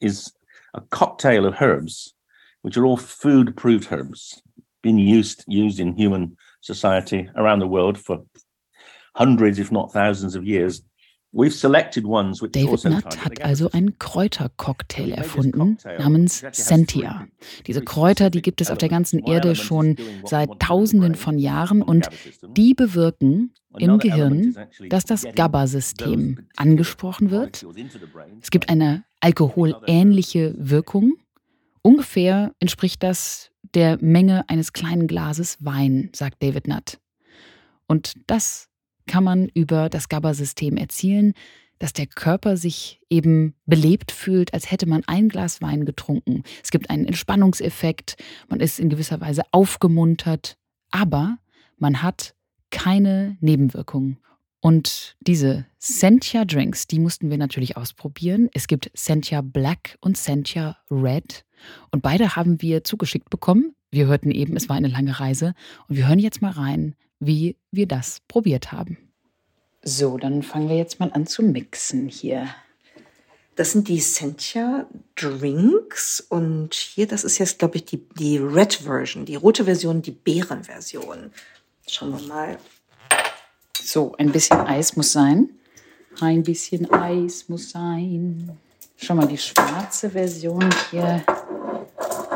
is 0.00 0.32
a 0.74 0.80
cocktail 0.80 1.46
of 1.46 1.54
herbs, 1.60 2.14
which 2.62 2.76
are 2.76 2.84
all 2.84 2.96
food-approved 2.96 3.92
herbs, 3.92 4.42
been 4.82 4.98
used 4.98 5.44
used 5.46 5.78
in 5.78 5.96
human 5.96 6.36
society 6.62 7.28
around 7.36 7.60
the 7.60 7.68
world 7.68 7.96
for 7.96 8.24
hundreds, 9.14 9.58
if 9.58 9.70
not 9.70 9.92
thousands 9.92 10.34
of 10.34 10.44
years. 10.44 10.82
David 11.32 12.84
Nutt 12.84 13.24
hat 13.24 13.42
also 13.42 13.70
einen 13.70 13.98
Kräutercocktail 13.98 15.12
erfunden 15.12 15.78
namens 15.98 16.44
Sentia. 16.52 17.26
Diese 17.66 17.82
Kräuter, 17.82 18.28
die 18.28 18.42
gibt 18.42 18.60
es 18.60 18.70
auf 18.70 18.76
der 18.78 18.90
ganzen 18.90 19.18
Erde 19.20 19.54
schon 19.54 19.96
seit 20.24 20.60
Tausenden 20.60 21.14
von 21.14 21.38
Jahren 21.38 21.80
und 21.80 22.08
die 22.56 22.74
bewirken 22.74 23.54
im 23.78 23.98
Gehirn, 23.98 24.54
dass 24.90 25.04
das 25.04 25.24
GABA-System 25.34 26.48
angesprochen 26.56 27.30
wird. 27.30 27.64
Es 28.42 28.50
gibt 28.50 28.68
eine 28.68 29.04
alkoholähnliche 29.20 30.54
Wirkung. 30.58 31.14
Ungefähr 31.80 32.52
entspricht 32.60 33.02
das 33.02 33.50
der 33.74 33.96
Menge 34.02 34.48
eines 34.48 34.74
kleinen 34.74 35.06
Glases 35.06 35.56
Wein, 35.60 36.10
sagt 36.14 36.42
David 36.42 36.68
Nutt. 36.68 36.98
Und 37.86 38.14
das 38.26 38.68
kann 39.06 39.24
man 39.24 39.48
über 39.48 39.88
das 39.88 40.08
GABA-System 40.08 40.76
erzielen, 40.76 41.34
dass 41.78 41.92
der 41.92 42.06
Körper 42.06 42.56
sich 42.56 43.00
eben 43.10 43.54
belebt 43.66 44.12
fühlt, 44.12 44.54
als 44.54 44.70
hätte 44.70 44.86
man 44.86 45.02
ein 45.06 45.28
Glas 45.28 45.60
Wein 45.60 45.84
getrunken. 45.84 46.44
Es 46.62 46.70
gibt 46.70 46.90
einen 46.90 47.06
Entspannungseffekt, 47.06 48.16
man 48.48 48.60
ist 48.60 48.78
in 48.78 48.88
gewisser 48.88 49.20
Weise 49.20 49.42
aufgemuntert, 49.50 50.56
aber 50.92 51.38
man 51.78 52.02
hat 52.02 52.34
keine 52.70 53.36
Nebenwirkungen. 53.40 54.18
Und 54.60 55.16
diese 55.18 55.66
Sentia 55.78 56.44
Drinks, 56.44 56.86
die 56.86 57.00
mussten 57.00 57.30
wir 57.30 57.36
natürlich 57.36 57.76
ausprobieren. 57.76 58.48
Es 58.54 58.68
gibt 58.68 58.92
Sentia 58.94 59.40
Black 59.40 59.98
und 60.00 60.16
Sentia 60.16 60.76
Red. 60.88 61.44
Und 61.90 62.00
beide 62.02 62.36
haben 62.36 62.62
wir 62.62 62.84
zugeschickt 62.84 63.28
bekommen. 63.28 63.74
Wir 63.90 64.06
hörten 64.06 64.30
eben, 64.30 64.54
es 64.54 64.68
war 64.68 64.76
eine 64.76 64.86
lange 64.86 65.18
Reise. 65.18 65.54
Und 65.88 65.96
wir 65.96 66.06
hören 66.06 66.20
jetzt 66.20 66.42
mal 66.42 66.52
rein, 66.52 66.94
wie 67.24 67.56
wir 67.70 67.86
das 67.86 68.20
probiert 68.26 68.72
haben. 68.72 68.98
So, 69.84 70.18
dann 70.18 70.42
fangen 70.42 70.68
wir 70.68 70.76
jetzt 70.76 70.98
mal 70.98 71.12
an 71.12 71.26
zu 71.26 71.42
mixen 71.42 72.08
hier. 72.08 72.48
Das 73.54 73.72
sind 73.72 73.88
die 73.88 74.00
Sentia 74.00 74.86
Drinks 75.14 76.20
und 76.20 76.74
hier, 76.74 77.06
das 77.06 77.22
ist 77.22 77.38
jetzt, 77.38 77.58
glaube 77.58 77.76
ich, 77.76 77.84
die, 77.84 78.08
die 78.18 78.38
Red 78.38 78.74
Version, 78.74 79.24
die 79.24 79.36
rote 79.36 79.64
Version, 79.64 80.02
die 80.02 80.10
Beerenversion. 80.10 81.30
Schauen 81.86 82.18
wir 82.18 82.26
mal. 82.26 82.58
So, 83.80 84.14
ein 84.18 84.32
bisschen 84.32 84.58
Eis 84.58 84.96
muss 84.96 85.12
sein. 85.12 85.50
Ein 86.20 86.42
bisschen 86.42 86.90
Eis 86.90 87.48
muss 87.48 87.70
sein. 87.70 88.58
Schau 88.96 89.14
mal, 89.14 89.28
die 89.28 89.38
schwarze 89.38 90.10
Version 90.10 90.68
hier 90.90 91.24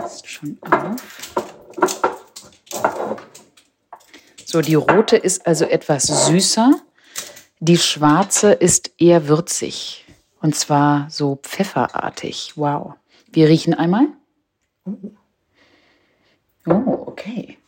ist 0.05 0.29
schon 0.29 0.59
auf. 0.61 1.26
So, 4.49 4.61
die 4.61 4.77
rote 4.77 5.17
ist 5.17 5.45
also 5.45 5.65
etwas 5.65 6.05
süßer. 6.05 6.81
Die 7.59 7.79
schwarze 7.79 8.53
ist 8.53 8.93
eher 8.97 9.27
würzig. 9.27 10.07
Und 10.41 10.55
zwar 10.55 11.11
so 11.11 11.41
pfefferartig. 11.43 12.53
Wow. 12.55 12.95
Wir 13.33 13.49
riechen 13.49 13.75
einmal. 13.75 14.07
Oh, 16.65 17.07
okay. 17.07 17.59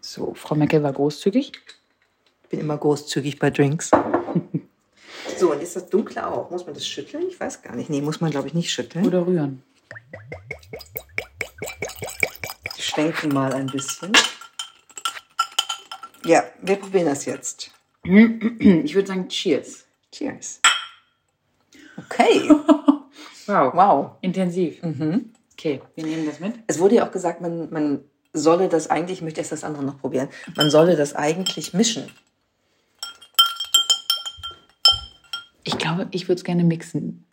So, 0.00 0.34
Frau 0.34 0.54
Meckel 0.54 0.84
war 0.84 0.92
großzügig. 0.92 1.52
Ich 2.44 2.48
bin 2.50 2.60
immer 2.60 2.78
großzügig 2.78 3.40
bei 3.40 3.50
Drinks. 3.50 3.90
so, 5.36 5.50
und 5.50 5.60
ist 5.60 5.74
das 5.74 5.88
dunkle 5.88 6.24
auch? 6.24 6.50
Muss 6.52 6.64
man 6.66 6.74
das 6.74 6.86
schütteln? 6.86 7.24
Ich 7.28 7.40
weiß 7.40 7.62
gar 7.62 7.74
nicht. 7.74 7.90
Nee, 7.90 8.00
muss 8.00 8.20
man, 8.20 8.30
glaube 8.30 8.46
ich, 8.46 8.54
nicht 8.54 8.70
schütteln. 8.70 9.04
Oder 9.04 9.26
rühren 9.26 9.64
schwenken 12.78 13.32
mal 13.32 13.52
ein 13.52 13.66
bisschen. 13.66 14.12
Ja, 16.24 16.44
wir 16.60 16.76
probieren 16.76 17.06
das 17.06 17.24
jetzt. 17.24 17.70
Ich 18.04 18.94
würde 18.94 19.08
sagen 19.08 19.28
Cheers. 19.28 19.86
Cheers. 20.12 20.60
Okay. 21.96 22.48
wow. 23.46 23.74
Wow. 23.74 24.10
Intensiv. 24.20 24.82
Mhm. 24.82 25.32
Okay, 25.52 25.80
wir 25.96 26.04
nehmen 26.04 26.26
das 26.26 26.40
mit. 26.40 26.54
Es 26.66 26.78
wurde 26.78 26.96
ja 26.96 27.06
auch 27.06 27.10
gesagt, 27.10 27.40
man, 27.40 27.70
man 27.70 28.04
solle 28.32 28.68
das 28.68 28.88
eigentlich, 28.88 29.18
ich 29.18 29.22
möchte 29.22 29.40
erst 29.40 29.52
das 29.52 29.64
andere 29.64 29.84
noch 29.84 29.98
probieren, 29.98 30.28
man 30.56 30.70
solle 30.70 30.96
das 30.96 31.14
eigentlich 31.14 31.74
mischen. 31.74 32.10
Ich 35.64 35.76
glaube, 35.78 36.08
ich 36.12 36.28
würde 36.28 36.38
es 36.38 36.44
gerne 36.44 36.64
mixen. 36.64 37.26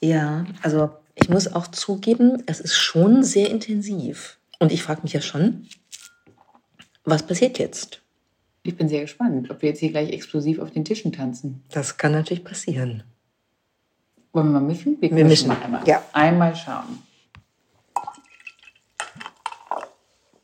Ja, 0.00 0.46
also 0.62 0.90
ich 1.14 1.28
muss 1.28 1.52
auch 1.52 1.66
zugeben, 1.68 2.42
es 2.46 2.60
ist 2.60 2.74
schon 2.76 3.22
sehr 3.22 3.50
intensiv. 3.50 4.38
Und 4.58 4.72
ich 4.72 4.82
frage 4.82 5.02
mich 5.02 5.12
ja 5.12 5.20
schon, 5.20 5.66
was 7.04 7.26
passiert 7.26 7.58
jetzt? 7.58 8.00
Ich 8.62 8.76
bin 8.76 8.88
sehr 8.88 9.02
gespannt, 9.02 9.50
ob 9.50 9.60
wir 9.62 9.70
jetzt 9.70 9.80
hier 9.80 9.90
gleich 9.90 10.10
explosiv 10.10 10.60
auf 10.60 10.70
den 10.70 10.84
Tischen 10.84 11.12
tanzen. 11.12 11.64
Das 11.70 11.96
kann 11.96 12.12
natürlich 12.12 12.44
passieren. 12.44 13.02
Wollen 14.32 14.52
wir 14.52 14.60
mal 14.60 14.66
mischen? 14.66 14.96
Wir, 15.00 15.14
wir 15.14 15.24
mischen. 15.24 15.48
Mal 15.48 15.60
einmal. 15.62 15.86
Ja. 15.86 16.02
Einmal 16.12 16.54
schauen. 16.54 17.02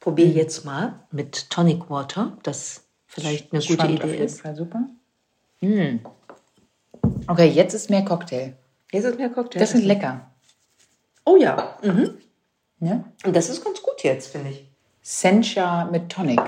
Probier 0.00 0.26
jetzt 0.26 0.64
mal 0.64 0.98
mit 1.10 1.48
Tonic 1.50 1.88
Water, 1.88 2.36
das 2.42 2.84
vielleicht 3.06 3.52
eine 3.52 3.62
gute 3.62 3.86
Idee 3.86 4.02
auf 4.02 4.10
jeden 4.10 4.24
ist. 4.24 4.40
Fall 4.40 4.56
super. 4.56 4.88
Mm. 5.60 5.98
Okay, 7.26 7.48
jetzt 7.50 7.74
ist 7.74 7.88
mehr 7.88 8.04
Cocktail. 8.04 8.54
Jetzt 8.92 9.04
ist 9.04 9.18
mehr 9.18 9.30
Cocktail. 9.30 9.60
Das 9.60 9.70
sind 9.70 9.84
lecker. 9.84 10.30
Oh 11.28 11.36
ja. 11.36 11.76
Mhm. 11.82 12.14
Ja? 12.80 13.04
Und 13.22 13.36
das 13.36 13.50
ist 13.50 13.62
ganz 13.62 13.82
gut 13.82 14.02
jetzt, 14.02 14.28
finde 14.32 14.48
ich. 14.50 14.66
Sencha 15.02 15.84
mit 15.84 16.08
Tonic. 16.08 16.40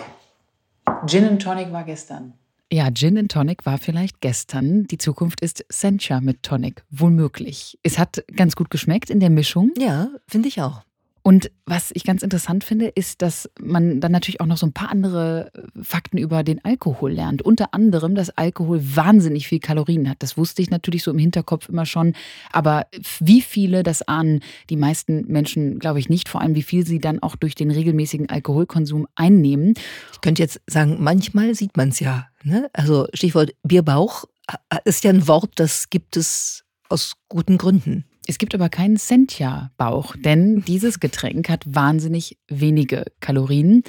Gin 1.06 1.28
and 1.28 1.42
Tonic 1.42 1.70
war 1.70 1.84
gestern. 1.84 2.32
Ja, 2.72 2.90
Gin 2.90 3.18
and 3.18 3.30
Tonic 3.30 3.66
war 3.66 3.76
vielleicht 3.76 4.22
gestern. 4.22 4.84
Die 4.84 4.96
Zukunft 4.96 5.42
ist 5.42 5.66
Sencha 5.68 6.20
mit 6.22 6.42
Tonic. 6.42 6.82
Wohl 6.88 7.10
möglich. 7.10 7.78
Es 7.82 7.98
hat 7.98 8.24
ganz 8.34 8.56
gut 8.56 8.70
geschmeckt 8.70 9.10
in 9.10 9.20
der 9.20 9.28
Mischung. 9.28 9.70
Ja, 9.76 10.08
finde 10.26 10.48
ich 10.48 10.62
auch. 10.62 10.82
Und 11.22 11.50
was 11.66 11.90
ich 11.94 12.04
ganz 12.04 12.22
interessant 12.22 12.64
finde, 12.64 12.86
ist, 12.86 13.20
dass 13.20 13.50
man 13.60 14.00
dann 14.00 14.12
natürlich 14.12 14.40
auch 14.40 14.46
noch 14.46 14.56
so 14.56 14.66
ein 14.66 14.72
paar 14.72 14.90
andere 14.90 15.50
äh, 15.54 15.82
Fakten 15.82 16.18
über 16.18 16.42
den 16.42 16.64
Alkohol 16.64 17.12
lernt. 17.12 17.42
Unter 17.42 17.74
anderem, 17.74 18.14
dass 18.14 18.30
Alkohol 18.30 18.80
wahnsinnig 18.82 19.46
viel 19.46 19.60
Kalorien 19.60 20.08
hat. 20.08 20.22
Das 20.22 20.36
wusste 20.36 20.62
ich 20.62 20.70
natürlich 20.70 21.02
so 21.02 21.10
im 21.10 21.18
Hinterkopf 21.18 21.68
immer 21.68 21.84
schon. 21.84 22.14
Aber 22.52 22.86
wie 23.20 23.42
viele, 23.42 23.82
das 23.82 24.02
ahnen 24.02 24.40
die 24.70 24.76
meisten 24.76 25.26
Menschen, 25.26 25.78
glaube 25.78 25.98
ich, 25.98 26.08
nicht. 26.08 26.28
Vor 26.28 26.40
allem, 26.40 26.54
wie 26.54 26.62
viel 26.62 26.86
sie 26.86 26.98
dann 26.98 27.22
auch 27.22 27.36
durch 27.36 27.54
den 27.54 27.70
regelmäßigen 27.70 28.30
Alkoholkonsum 28.30 29.06
einnehmen. 29.14 29.74
Ich 30.12 30.20
könnte 30.20 30.42
jetzt 30.42 30.60
sagen, 30.66 30.96
manchmal 31.00 31.54
sieht 31.54 31.76
man 31.76 31.90
es 31.90 32.00
ja. 32.00 32.28
Ne? 32.42 32.70
Also 32.72 33.06
Stichwort 33.12 33.52
Bierbauch 33.62 34.24
äh, 34.70 34.78
ist 34.84 35.04
ja 35.04 35.10
ein 35.10 35.28
Wort, 35.28 35.52
das 35.56 35.90
gibt 35.90 36.16
es 36.16 36.64
aus 36.88 37.14
guten 37.28 37.58
Gründen. 37.58 38.04
Es 38.30 38.38
gibt 38.38 38.54
aber 38.54 38.68
keinen 38.68 38.96
Sentia-Bauch, 38.96 40.14
denn 40.14 40.62
dieses 40.64 41.00
Getränk 41.00 41.48
hat 41.48 41.64
wahnsinnig 41.66 42.38
wenige 42.46 43.06
Kalorien 43.18 43.82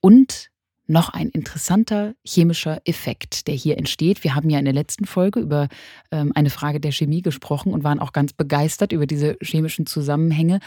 und 0.00 0.50
noch 0.86 1.08
ein 1.08 1.30
interessanter 1.30 2.14
chemischer 2.24 2.80
Effekt, 2.84 3.48
der 3.48 3.56
hier 3.56 3.78
entsteht. 3.78 4.22
Wir 4.22 4.36
haben 4.36 4.48
ja 4.50 4.60
in 4.60 4.66
der 4.66 4.72
letzten 4.72 5.04
Folge 5.04 5.40
über 5.40 5.66
ähm, 6.12 6.30
eine 6.36 6.50
Frage 6.50 6.78
der 6.78 6.92
Chemie 6.92 7.22
gesprochen 7.22 7.72
und 7.72 7.82
waren 7.82 7.98
auch 7.98 8.12
ganz 8.12 8.32
begeistert 8.32 8.92
über 8.92 9.08
diese 9.08 9.36
chemischen 9.42 9.84
Zusammenhänge. 9.84 10.60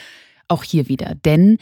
Auch 0.49 0.63
hier 0.65 0.89
wieder. 0.89 1.15
Denn 1.15 1.57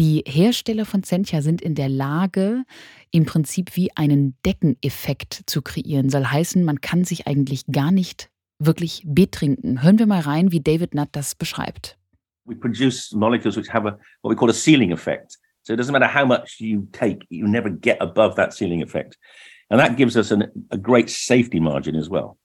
die 0.00 0.24
Hersteller 0.26 0.86
von 0.86 1.04
Sentia 1.04 1.40
sind 1.40 1.62
in 1.62 1.76
der 1.76 1.88
Lage, 1.88 2.64
im 3.12 3.26
Prinzip 3.26 3.76
wie 3.76 3.96
einen 3.96 4.34
Deckeneffekt 4.44 5.42
zu 5.46 5.62
kreieren. 5.62 6.10
Soll 6.10 6.24
heißen, 6.24 6.64
man 6.64 6.80
kann 6.80 7.04
sich 7.04 7.28
eigentlich 7.28 7.66
gar 7.66 7.92
nicht 7.92 8.29
wirklich 8.60 9.02
betrinken. 9.04 9.82
Hören 9.82 9.98
wir 9.98 10.06
mal 10.06 10.20
rein, 10.20 10.52
wie 10.52 10.60
David 10.60 10.94
Nutt 10.94 11.08
das 11.12 11.34
beschreibt. 11.34 11.96
We 12.44 12.54
produce 12.54 13.12
molecules 13.12 13.56
which 13.56 13.72
have 13.72 13.86
a 13.86 13.98
what 14.22 14.30
we 14.30 14.36
call 14.36 14.50
a 14.50 14.54
ceiling 14.54 14.92
effect. 14.92 15.38
So 15.62 15.72
it 15.72 15.76
doesn't 15.76 15.92
matter 15.92 16.08
how 16.08 16.24
much 16.24 16.60
you 16.60 16.88
take, 16.92 17.26
you 17.28 17.46
never 17.46 17.70
get 17.70 18.00
above 18.00 18.36
that 18.36 18.52
ceiling 18.52 18.82
effect. 18.82 19.18
And 19.68 19.78
that 19.78 19.96
gives 19.96 20.16
us 20.16 20.30
an, 20.30 20.50
a 20.70 20.78
great 20.78 21.10
safety 21.10 21.60
margin 21.60 21.96
as 21.96 22.08
well. 22.08 22.38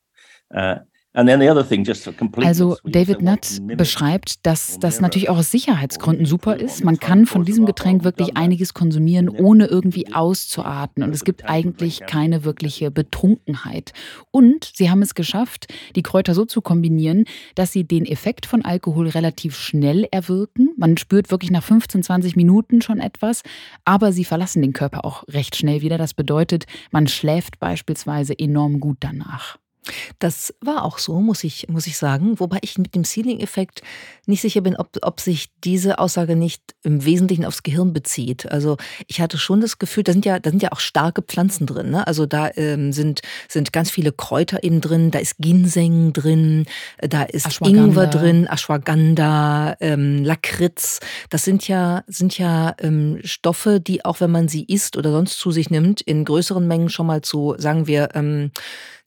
Uh, 0.55 0.79
also 1.15 2.77
David 2.83 3.21
Nutt 3.21 3.61
beschreibt, 3.77 4.45
dass 4.45 4.79
das 4.79 4.99
natürlich 4.99 5.29
auch 5.29 5.37
aus 5.37 5.51
Sicherheitsgründen 5.51 6.25
super 6.25 6.57
ist. 6.57 6.83
Man 6.83 6.99
kann 6.99 7.25
von 7.25 7.45
diesem 7.45 7.65
Getränk 7.65 8.03
wirklich 8.03 8.35
einiges 8.35 8.73
konsumieren, 8.73 9.29
ohne 9.29 9.67
irgendwie 9.67 10.13
auszuatmen. 10.13 11.07
Und 11.07 11.15
es 11.15 11.23
gibt 11.23 11.49
eigentlich 11.49 12.01
keine 12.01 12.43
wirkliche 12.43 12.91
Betrunkenheit. 12.91 13.93
Und 14.31 14.71
sie 14.73 14.89
haben 14.89 15.01
es 15.01 15.15
geschafft, 15.15 15.73
die 15.95 16.03
Kräuter 16.03 16.33
so 16.33 16.45
zu 16.45 16.61
kombinieren, 16.61 17.25
dass 17.55 17.71
sie 17.71 17.85
den 17.85 18.05
Effekt 18.05 18.45
von 18.45 18.65
Alkohol 18.65 19.07
relativ 19.07 19.55
schnell 19.57 20.07
erwirken. 20.11 20.69
Man 20.77 20.97
spürt 20.97 21.31
wirklich 21.31 21.51
nach 21.51 21.63
15, 21.63 22.03
20 22.03 22.35
Minuten 22.35 22.81
schon 22.81 22.99
etwas, 22.99 23.41
aber 23.85 24.11
sie 24.11 24.25
verlassen 24.25 24.61
den 24.61 24.73
Körper 24.73 25.05
auch 25.05 25.23
recht 25.29 25.55
schnell 25.55 25.81
wieder. 25.81 25.97
Das 25.97 26.13
bedeutet, 26.13 26.65
man 26.91 27.07
schläft 27.07 27.59
beispielsweise 27.59 28.37
enorm 28.37 28.79
gut 28.79 28.97
danach. 28.99 29.57
Das 30.19 30.53
war 30.61 30.83
auch 30.83 30.97
so, 30.97 31.19
muss 31.19 31.43
ich, 31.43 31.67
muss 31.69 31.87
ich 31.87 31.97
sagen. 31.97 32.39
Wobei 32.39 32.59
ich 32.61 32.77
mit 32.77 32.95
dem 32.95 33.03
Ceiling-Effekt 33.03 33.81
nicht 34.25 34.41
sicher 34.41 34.61
bin, 34.61 34.75
ob, 34.75 34.97
ob 35.01 35.19
sich 35.19 35.49
diese 35.63 35.99
Aussage 35.99 36.35
nicht 36.35 36.61
im 36.83 37.05
Wesentlichen 37.05 37.45
aufs 37.45 37.63
Gehirn 37.63 37.93
bezieht. 37.93 38.51
Also 38.51 38.77
ich 39.07 39.21
hatte 39.21 39.37
schon 39.37 39.61
das 39.61 39.79
Gefühl, 39.79 40.03
da 40.03 40.13
sind 40.13 40.25
ja, 40.25 40.39
da 40.39 40.49
sind 40.49 40.61
ja 40.61 40.71
auch 40.71 40.79
starke 40.79 41.21
Pflanzen 41.21 41.67
drin. 41.67 41.91
Ne? 41.91 42.05
Also 42.05 42.25
da 42.25 42.49
ähm, 42.55 42.93
sind, 42.93 43.21
sind 43.47 43.73
ganz 43.73 43.91
viele 43.91 44.11
Kräuter 44.11 44.63
eben 44.63 44.81
drin, 44.81 45.11
da 45.11 45.19
ist 45.19 45.37
Ginseng 45.39 46.13
drin, 46.13 46.65
da 46.99 47.23
ist 47.23 47.61
Ingwer 47.61 48.07
drin, 48.07 48.47
Ashwagandha, 48.47 49.77
ähm, 49.79 50.23
Lakritz. 50.23 50.99
Das 51.29 51.43
sind 51.43 51.67
ja, 51.67 52.03
sind 52.07 52.37
ja 52.37 52.75
ähm, 52.79 53.19
Stoffe, 53.23 53.79
die 53.79 54.05
auch 54.05 54.19
wenn 54.19 54.31
man 54.31 54.47
sie 54.47 54.63
isst 54.63 54.97
oder 54.97 55.11
sonst 55.11 55.39
zu 55.39 55.51
sich 55.51 55.69
nimmt, 55.69 56.01
in 56.01 56.25
größeren 56.25 56.67
Mengen 56.67 56.89
schon 56.89 57.07
mal 57.07 57.21
zu, 57.21 57.55
sagen 57.57 57.87
wir, 57.87 58.09
ähm, 58.15 58.51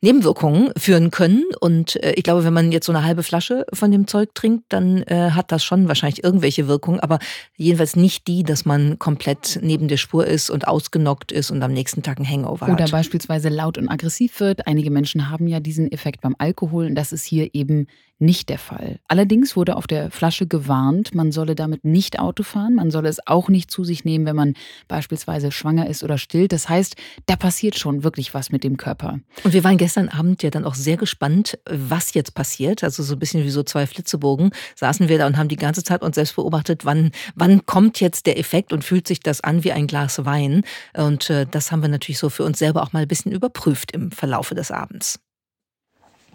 Nebenwirkungen 0.00 0.70
führen 0.76 1.10
können. 1.10 1.44
Und 1.60 1.96
äh, 2.02 2.12
ich 2.12 2.22
glaube, 2.22 2.44
wenn 2.44 2.52
man 2.52 2.70
jetzt 2.70 2.86
so 2.86 2.92
eine 2.92 3.04
halbe 3.04 3.22
Flasche 3.22 3.66
von 3.72 3.90
dem 3.90 4.06
Zeug 4.06 4.34
trinkt, 4.34 4.64
dann 4.68 5.02
äh, 5.04 5.30
hat 5.32 5.50
das 5.50 5.64
schon 5.64 5.88
wahrscheinlich 5.88 6.22
irgendwelche 6.22 6.68
Wirkungen, 6.68 7.00
aber 7.00 7.18
jedenfalls 7.56 7.96
nicht 7.96 8.28
die, 8.28 8.44
dass 8.44 8.64
man 8.64 8.98
komplett 8.98 9.58
neben 9.60 9.88
der 9.88 9.96
Spur 9.96 10.26
ist 10.26 10.50
und 10.50 10.68
ausgenockt 10.68 11.32
ist 11.32 11.50
und 11.50 11.62
am 11.62 11.72
nächsten 11.72 12.02
Tag 12.02 12.20
ein 12.20 12.28
Hangover 12.28 12.66
hat. 12.66 12.74
Oder 12.74 12.88
beispielsweise 12.88 13.48
laut 13.48 13.76
und 13.76 13.88
aggressiv 13.88 14.38
wird. 14.40 14.66
Einige 14.66 14.90
Menschen 14.90 15.30
haben 15.30 15.48
ja 15.48 15.58
diesen 15.58 15.90
Effekt 15.90 16.20
beim 16.20 16.36
Alkohol 16.38 16.86
und 16.86 16.94
das 16.94 17.12
ist 17.12 17.24
hier 17.24 17.54
eben 17.54 17.88
nicht 18.18 18.48
der 18.48 18.58
Fall. 18.58 18.98
Allerdings 19.06 19.56
wurde 19.56 19.76
auf 19.76 19.86
der 19.86 20.10
Flasche 20.10 20.46
gewarnt, 20.46 21.14
man 21.14 21.30
solle 21.30 21.54
damit 21.54 21.84
nicht 21.84 22.18
Auto 22.18 22.42
fahren, 22.42 22.74
man 22.74 22.90
solle 22.90 23.08
es 23.08 23.24
auch 23.26 23.48
nicht 23.48 23.70
zu 23.70 23.84
sich 23.84 24.04
nehmen, 24.04 24.26
wenn 24.26 24.36
man 24.36 24.54
beispielsweise 24.88 25.52
schwanger 25.52 25.88
ist 25.88 26.02
oder 26.02 26.18
stillt. 26.18 26.52
Das 26.52 26.68
heißt, 26.68 26.96
da 27.26 27.36
passiert 27.36 27.78
schon 27.78 28.02
wirklich 28.02 28.34
was 28.34 28.50
mit 28.50 28.64
dem 28.64 28.76
Körper. 28.76 29.20
Und 29.44 29.52
wir 29.52 29.62
waren 29.62 29.76
gestern 29.76 30.08
Abend 30.08 30.42
ja 30.42 30.50
dann 30.50 30.64
auch 30.64 30.74
sehr 30.74 30.96
gespannt, 30.96 31.58
was 31.68 32.14
jetzt 32.14 32.34
passiert. 32.34 32.82
Also 32.82 33.02
so 33.02 33.14
ein 33.14 33.18
bisschen 33.18 33.44
wie 33.44 33.50
so 33.50 33.62
zwei 33.62 33.86
Flitzebogen 33.86 34.50
saßen 34.74 35.08
wir 35.08 35.18
da 35.18 35.26
und 35.26 35.36
haben 35.36 35.48
die 35.48 35.56
ganze 35.56 35.84
Zeit 35.84 36.02
uns 36.02 36.16
selbst 36.16 36.36
beobachtet, 36.36 36.84
wann, 36.84 37.12
wann 37.36 37.66
kommt 37.66 38.00
jetzt 38.00 38.26
der 38.26 38.38
Effekt 38.38 38.72
und 38.72 38.84
fühlt 38.84 39.06
sich 39.06 39.20
das 39.20 39.40
an 39.42 39.62
wie 39.62 39.72
ein 39.72 39.86
Glas 39.86 40.24
Wein. 40.24 40.62
Und 40.96 41.30
äh, 41.30 41.46
das 41.48 41.70
haben 41.70 41.82
wir 41.82 41.88
natürlich 41.88 42.18
so 42.18 42.30
für 42.30 42.44
uns 42.44 42.58
selber 42.58 42.82
auch 42.82 42.92
mal 42.92 43.02
ein 43.02 43.08
bisschen 43.08 43.30
überprüft 43.30 43.92
im 43.92 44.10
Verlaufe 44.10 44.54
des 44.54 44.70
Abends. 44.70 45.20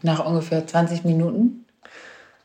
Nach 0.02 0.26
ungefähr 0.26 0.68
20 0.68 1.06
Minuten 1.06 1.63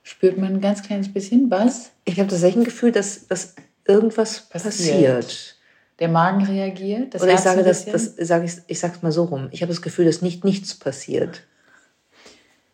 spürt 0.09 0.39
man 0.39 0.55
ein 0.55 0.61
ganz 0.63 0.83
kleines 0.83 1.13
bisschen 1.13 1.51
was. 1.51 1.91
Ich 2.07 2.19
habe 2.19 2.31
tatsächlich 2.31 2.63
ein 2.63 2.65
Gefühl, 2.65 2.93
dass, 2.93 3.27
dass 3.27 3.55
irgendwas 3.87 4.41
passiert. 4.49 4.75
passiert. 4.75 5.57
Der 5.99 6.09
Magen 6.09 6.45
reagiert. 6.45 7.15
Das 7.15 7.23
Oder 7.23 7.35
ich 7.35 7.41
sage 7.41 7.63
das, 7.63 7.85
das 7.85 8.15
sage 8.17 8.47
ich, 8.47 8.53
ich 8.69 8.79
sage 8.79 8.95
es 8.97 9.03
mal 9.03 9.13
so 9.13 9.25
rum. 9.25 9.49
Ich 9.51 9.61
habe 9.61 9.71
das 9.71 9.83
Gefühl, 9.83 10.07
dass 10.07 10.23
nicht 10.23 10.45
nichts 10.45 10.75
passiert. 10.75 11.43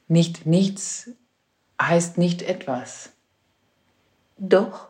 Nicht 0.07 0.47
nichts 0.47 1.11
heißt 1.81 2.19
nicht 2.19 2.43
etwas. 2.43 3.11
Doch. 4.39 4.89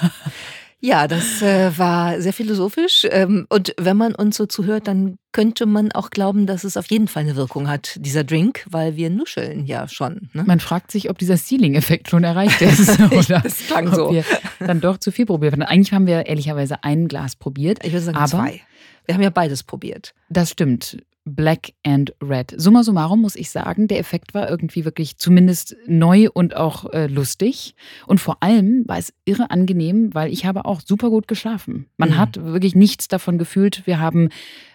Ja, 0.80 1.08
das 1.08 1.42
äh, 1.42 1.76
war 1.76 2.20
sehr 2.20 2.32
philosophisch. 2.32 3.04
Ähm, 3.10 3.46
und 3.48 3.74
wenn 3.78 3.96
man 3.96 4.14
uns 4.14 4.36
so 4.36 4.46
zuhört, 4.46 4.86
dann 4.86 5.18
könnte 5.32 5.66
man 5.66 5.90
auch 5.90 6.10
glauben, 6.10 6.46
dass 6.46 6.62
es 6.62 6.76
auf 6.76 6.86
jeden 6.86 7.08
Fall 7.08 7.24
eine 7.24 7.34
Wirkung 7.34 7.68
hat, 7.68 7.96
dieser 7.98 8.22
Drink, 8.22 8.64
weil 8.70 8.94
wir 8.96 9.10
nuscheln 9.10 9.66
ja 9.66 9.88
schon. 9.88 10.30
Ne? 10.34 10.44
Man 10.46 10.60
fragt 10.60 10.92
sich, 10.92 11.10
ob 11.10 11.18
dieser 11.18 11.36
Ceiling-Effekt 11.36 12.08
schon 12.08 12.22
erreicht 12.22 12.62
ist. 12.62 13.00
oder 13.10 13.40
das 13.40 13.58
klang 13.66 13.92
so. 13.92 14.06
Ob 14.06 14.12
wir 14.12 14.24
dann 14.60 14.80
doch 14.80 14.98
zu 14.98 15.10
viel 15.10 15.26
probiert 15.26 15.52
haben. 15.52 15.62
Eigentlich 15.62 15.92
haben 15.92 16.06
wir 16.06 16.26
ehrlicherweise 16.26 16.84
ein 16.84 17.08
Glas 17.08 17.34
probiert. 17.34 17.84
Ich 17.84 17.92
würde 17.92 18.04
sagen 18.04 18.16
aber 18.16 18.28
zwei. 18.28 18.60
Wir 19.04 19.14
haben 19.14 19.22
ja 19.22 19.30
beides 19.30 19.64
probiert. 19.64 20.14
Das 20.28 20.50
stimmt. 20.50 20.98
Black 21.28 21.72
and 21.84 22.12
Red. 22.22 22.54
Summa 22.56 22.82
summarum 22.82 23.20
muss 23.20 23.36
ich 23.36 23.50
sagen, 23.50 23.88
der 23.88 23.98
Effekt 23.98 24.34
war 24.34 24.48
irgendwie 24.48 24.84
wirklich 24.84 25.18
zumindest 25.18 25.76
neu 25.86 26.28
und 26.32 26.56
auch 26.56 26.92
äh, 26.92 27.06
lustig. 27.06 27.74
Und 28.06 28.20
vor 28.20 28.42
allem 28.42 28.84
war 28.86 28.98
es 28.98 29.12
irre 29.24 29.50
angenehm, 29.50 30.14
weil 30.14 30.32
ich 30.32 30.46
habe 30.46 30.64
auch 30.64 30.80
super 30.80 31.10
gut 31.10 31.28
geschlafen. 31.28 31.86
Man 31.96 32.10
mhm. 32.10 32.18
hat 32.18 32.44
wirklich 32.44 32.74
nichts 32.74 33.08
davon 33.08 33.38
gefühlt. 33.38 33.86
Wir 33.86 34.00
haben 34.00 34.28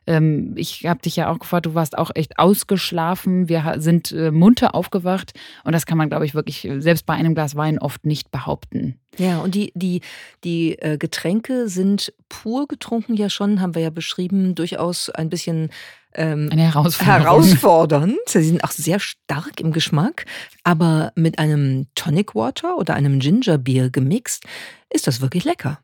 ähm, 0.08 0.54
ich 0.56 0.86
habe 0.86 1.02
dich 1.02 1.16
ja 1.16 1.30
auch 1.30 1.40
gefragt, 1.40 1.66
du 1.66 1.76
warst 1.76 1.98
auch 1.98 2.12
echt 2.14 2.40
ausgeschlafen. 2.40 3.50
Wir 3.50 3.76
sind 3.78 4.12
äh, 4.12 4.32
munter 4.32 4.76
aufgewacht 4.76 5.34
und 5.64 5.74
das 5.74 5.86
kann 5.86 5.98
man, 5.98 6.10
glaube 6.10 6.26
ich, 6.26 6.36
wirklich 6.36 6.66
äh, 6.66 6.82
selbst 6.82 7.06
bei 7.06 7.14
einem 7.14 7.36
Glas 7.36 7.56
Wein 7.56 7.80
oft 7.80 8.06
nicht 8.06 8.32
behaupten. 8.32 9.00
Ja, 9.18 9.40
und 9.40 9.56
die, 9.56 9.72
die, 9.76 10.02
die 10.44 10.78
äh, 10.80 10.98
Getränke 10.98 11.70
sind 11.70 12.14
pur 12.30 12.68
getrunken 12.68 13.16
ja 13.16 13.30
schon, 13.30 13.62
haben 13.62 13.76
wir 13.76 13.82
ja 13.82 13.92
beschrieben, 13.92 14.56
durchaus 14.56 15.10
ein 15.10 15.30
bisschen 15.30 15.70
ähm, 16.16 16.50
Eine 16.52 16.64
Herausforderung. 16.64 17.22
herausfordernd. 17.22 18.18
Sie 18.28 18.44
sind 18.44 18.64
auch 18.64 18.72
sehr 18.72 19.00
stark 19.00 19.60
im 19.60 19.72
Geschmack, 19.72 20.26
aber 20.64 21.12
mit 21.16 21.40
einem 21.40 21.88
Tonic 21.96 22.36
Water 22.36 22.78
oder 22.78 22.96
einem 22.96 23.20
Ginger 23.20 23.58
Beer 23.58 23.90
gemixt 23.90 24.44
ist 24.92 25.08
das 25.08 25.22
wirklich 25.22 25.44
lecker. 25.44 25.80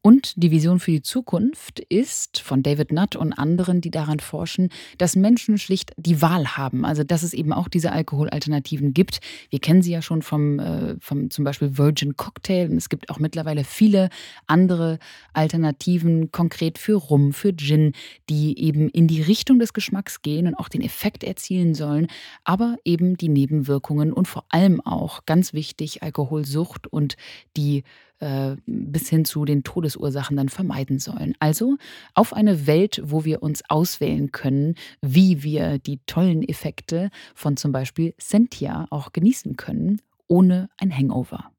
Und 0.00 0.42
die 0.42 0.50
Vision 0.50 0.80
für 0.80 0.92
die 0.92 1.02
Zukunft 1.02 1.80
ist 1.80 2.40
von 2.40 2.62
David 2.62 2.92
Nutt 2.92 3.16
und 3.16 3.32
anderen, 3.32 3.80
die 3.80 3.90
daran 3.90 4.20
forschen, 4.20 4.68
dass 4.96 5.16
Menschen 5.16 5.58
schlicht 5.58 5.92
die 5.96 6.22
Wahl 6.22 6.56
haben. 6.56 6.84
Also 6.84 7.04
dass 7.04 7.22
es 7.22 7.34
eben 7.34 7.52
auch 7.52 7.68
diese 7.68 7.92
Alkoholalternativen 7.92 8.94
gibt. 8.94 9.20
Wir 9.50 9.58
kennen 9.58 9.82
sie 9.82 9.92
ja 9.92 10.02
schon 10.02 10.22
vom, 10.22 10.58
äh, 10.58 10.96
vom 11.00 11.30
zum 11.30 11.44
Beispiel 11.44 11.76
Virgin 11.78 12.16
Cocktail. 12.16 12.70
Und 12.70 12.76
es 12.76 12.88
gibt 12.88 13.10
auch 13.10 13.18
mittlerweile 13.18 13.64
viele 13.64 14.08
andere 14.46 14.98
Alternativen, 15.32 16.30
konkret 16.32 16.78
für 16.78 16.94
Rum, 16.94 17.32
für 17.32 17.54
Gin, 17.54 17.92
die 18.28 18.58
eben 18.58 18.88
in 18.88 19.08
die 19.08 19.22
Richtung 19.22 19.58
des 19.58 19.72
Geschmacks 19.72 20.22
gehen 20.22 20.46
und 20.46 20.54
auch 20.54 20.68
den 20.68 20.82
Effekt 20.82 21.24
erzielen 21.24 21.74
sollen, 21.74 22.06
aber 22.44 22.76
eben 22.84 23.16
die 23.16 23.28
Nebenwirkungen 23.28 24.12
und 24.12 24.28
vor 24.28 24.44
allem 24.48 24.80
auch 24.80 25.26
ganz 25.26 25.52
wichtig 25.52 26.02
Alkoholsucht 26.02 26.86
und 26.86 27.16
die 27.56 27.84
äh, 28.20 28.56
bis 28.66 29.08
hin 29.08 29.24
zu 29.24 29.44
den 29.44 29.62
Todesursachen 29.62 30.36
dann 30.36 30.48
vermeiden 30.48 30.98
sollen. 30.98 31.34
Also 31.38 31.76
auf 32.14 32.32
eine 32.32 32.66
Welt, 32.66 33.00
wo 33.04 33.24
wir 33.24 33.42
uns 33.42 33.62
auswählen 33.68 34.32
können, 34.32 34.74
wie 35.00 35.42
wir 35.42 35.78
die 35.78 36.00
tollen 36.06 36.42
Effekte 36.42 37.10
von 37.34 37.56
zum 37.56 37.72
Beispiel 37.72 38.14
Sentia 38.18 38.86
auch 38.90 39.12
genießen 39.12 39.56
können, 39.56 40.00
ohne 40.26 40.68
ein 40.78 40.96
Hangover. 40.96 41.50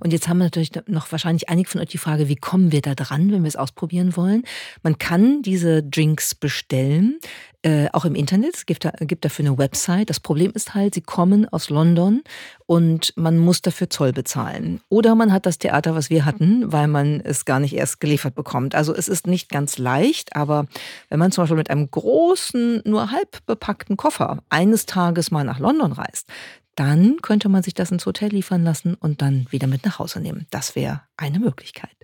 Und 0.00 0.12
jetzt 0.12 0.28
haben 0.28 0.38
wir 0.38 0.44
natürlich 0.44 0.72
noch 0.86 1.10
wahrscheinlich 1.12 1.48
einige 1.48 1.68
von 1.68 1.80
euch 1.80 1.88
die 1.88 1.98
Frage, 1.98 2.28
wie 2.28 2.36
kommen 2.36 2.72
wir 2.72 2.82
da 2.82 2.94
dran, 2.94 3.32
wenn 3.32 3.42
wir 3.42 3.48
es 3.48 3.56
ausprobieren 3.56 4.16
wollen? 4.16 4.44
Man 4.82 4.98
kann 4.98 5.42
diese 5.42 5.82
Drinks 5.82 6.34
bestellen, 6.34 7.18
äh, 7.62 7.88
auch 7.92 8.04
im 8.04 8.14
Internet. 8.14 8.54
Es 8.54 8.66
gibt, 8.66 8.84
da, 8.84 8.90
gibt 9.00 9.24
dafür 9.24 9.44
eine 9.44 9.58
Website. 9.58 10.08
Das 10.08 10.20
Problem 10.20 10.52
ist 10.54 10.74
halt, 10.74 10.94
sie 10.94 11.02
kommen 11.02 11.46
aus 11.48 11.68
London 11.68 12.22
und 12.66 13.12
man 13.16 13.36
muss 13.36 13.60
dafür 13.60 13.90
Zoll 13.90 14.12
bezahlen. 14.12 14.80
Oder 14.88 15.14
man 15.14 15.32
hat 15.32 15.44
das 15.44 15.58
Theater, 15.58 15.94
was 15.94 16.08
wir 16.08 16.24
hatten, 16.24 16.72
weil 16.72 16.88
man 16.88 17.20
es 17.20 17.44
gar 17.44 17.60
nicht 17.60 17.74
erst 17.74 18.00
geliefert 18.00 18.34
bekommt. 18.34 18.74
Also 18.74 18.94
es 18.94 19.08
ist 19.08 19.26
nicht 19.26 19.50
ganz 19.50 19.76
leicht, 19.76 20.36
aber 20.36 20.66
wenn 21.10 21.18
man 21.18 21.32
zum 21.32 21.42
Beispiel 21.42 21.58
mit 21.58 21.70
einem 21.70 21.90
großen, 21.90 22.82
nur 22.86 23.10
halb 23.10 23.44
bepackten 23.44 23.96
Koffer 23.96 24.42
eines 24.48 24.86
Tages 24.86 25.30
mal 25.30 25.44
nach 25.44 25.58
London 25.58 25.92
reist, 25.92 26.28
dann 26.76 27.18
könnte 27.22 27.48
man 27.48 27.62
sich 27.62 27.74
das 27.74 27.90
ins 27.90 28.06
Hotel 28.06 28.30
liefern 28.30 28.64
lassen 28.64 28.94
und 28.94 29.22
dann 29.22 29.46
wieder 29.50 29.66
mit 29.66 29.84
nach 29.84 29.98
Hause 29.98 30.20
nehmen. 30.20 30.46
Das 30.50 30.76
wäre 30.76 31.02
eine 31.16 31.38
Möglichkeit. 31.38 31.96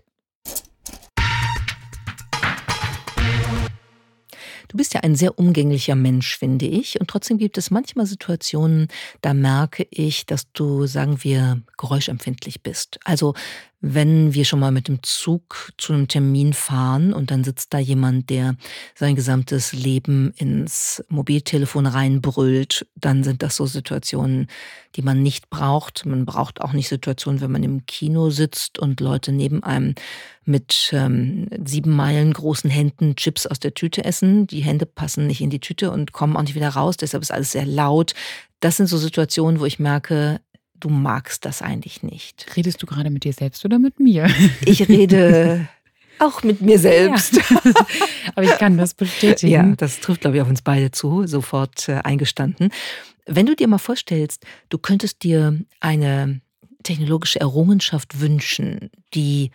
Du 4.69 4.77
bist 4.77 4.95
ja 4.95 5.01
ein 5.01 5.15
sehr 5.15 5.39
umgänglicher 5.39 5.95
Mensch, 5.95 6.37
finde 6.37 6.67
ich. 6.67 7.01
Und 7.01 7.09
trotzdem 7.09 7.39
gibt 7.39 7.57
es 7.57 7.71
manchmal 7.71 8.07
Situationen, 8.07 8.89
da 9.21 9.33
merke 9.33 9.87
ich, 9.91 10.27
dass 10.27 10.51
du, 10.53 10.87
sagen 10.87 11.23
wir, 11.23 11.63
geräuschempfindlich 11.79 12.63
bist. 12.63 12.99
Also 13.05 13.35
wenn 13.95 14.35
wir 14.35 14.45
schon 14.45 14.61
mal 14.61 14.73
mit 14.73 14.89
dem 14.89 15.03
Zug 15.03 15.73
zu 15.79 15.93
einem 15.93 16.09
Termin 16.09 16.53
fahren 16.53 17.13
und 17.13 17.31
dann 17.31 17.45
sitzt 17.45 17.73
da 17.73 17.79
jemand, 17.79 18.31
der 18.31 18.57
sein 18.95 19.15
gesamtes 19.15 19.73
Leben 19.73 20.33
ins 20.37 21.05
Mobiltelefon 21.09 21.87
reinbrüllt, 21.87 22.87
dann 22.97 23.23
sind 23.23 23.43
das 23.43 23.57
so 23.57 23.67
Situationen, 23.67 24.49
die 24.97 25.03
man 25.03 25.23
nicht 25.23 25.51
braucht. 25.51 26.05
Man 26.07 26.27
braucht 26.27 26.61
auch 26.61 26.73
nicht 26.73 26.89
Situationen, 26.89 27.41
wenn 27.41 27.53
man 27.53 27.63
im 27.63 27.87
Kino 27.87 28.31
sitzt 28.31 28.79
und 28.79 29.01
Leute 29.01 29.33
neben 29.33 29.63
einem 29.63 29.95
mit 30.45 30.91
ähm, 30.93 31.49
sieben 31.65 31.91
Meilen 31.91 32.33
großen 32.33 32.71
Händen 32.71 33.17
Chips 33.17 33.47
aus 33.47 33.59
der 33.61 33.75
Tüte 33.75 34.05
essen. 34.05 34.47
Die 34.47 34.63
Hände 34.63 34.87
passen 34.87 35.27
nicht 35.27 35.41
in 35.41 35.51
die 35.51 35.61
Tüte 35.61 35.91
und 35.91 36.13
kommen 36.13 36.37
auch 36.37 36.43
nicht 36.43 36.55
wieder 36.55 36.71
raus. 36.71 36.97
Deshalb 36.97 37.23
ist 37.23 37.33
alles 37.33 37.53
sehr 37.53 37.67
laut. 37.67 38.15
Das 38.61 38.77
sind 38.77 38.87
so 38.87 38.97
Situationen, 38.97 39.61
wo 39.61 39.67
ich 39.67 39.79
merke, 39.79 40.41
du 40.81 40.89
magst 40.89 41.45
das 41.45 41.63
eigentlich 41.63 42.03
nicht. 42.03 42.47
Redest 42.57 42.83
du 42.83 42.87
gerade 42.87 43.11
mit 43.11 43.25
dir 43.25 43.33
selbst 43.33 43.65
oder 43.65 43.79
mit 43.79 44.01
mir? 44.01 44.29
Ich 44.65 44.89
rede 44.89 45.69
auch 46.19 46.43
mit 46.43 46.61
mir 46.63 46.79
selbst. 46.79 47.37
Ja. 47.37 47.43
Aber 48.35 48.43
ich 48.43 48.59
kann 48.59 48.79
das 48.79 48.95
bestätigen. 48.95 49.53
Ja, 49.53 49.63
das 49.77 50.01
trifft, 50.01 50.23
glaube 50.23 50.37
ich, 50.37 50.43
auf 50.43 50.49
uns 50.49 50.63
beide 50.63 50.91
zu, 50.91 51.27
sofort 51.27 51.89
äh, 51.89 52.01
eingestanden. 52.05 52.71
Wenn 53.27 53.47
du 53.47 53.57
dir 53.57 53.69
mal 53.69 53.79
vorstellst, 53.79 54.45
du 54.69 54.79
könntest 54.79 55.23
dir 55.23 55.59
eine 55.81 56.41
technologische 56.83 57.41
Errungenschaft 57.41 58.21
wünschen, 58.21 58.91
die 59.15 59.51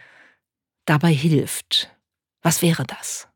dabei 0.86 1.14
hilft, 1.14 1.90
was 2.42 2.62
wäre 2.62 2.84
das? 2.86 3.28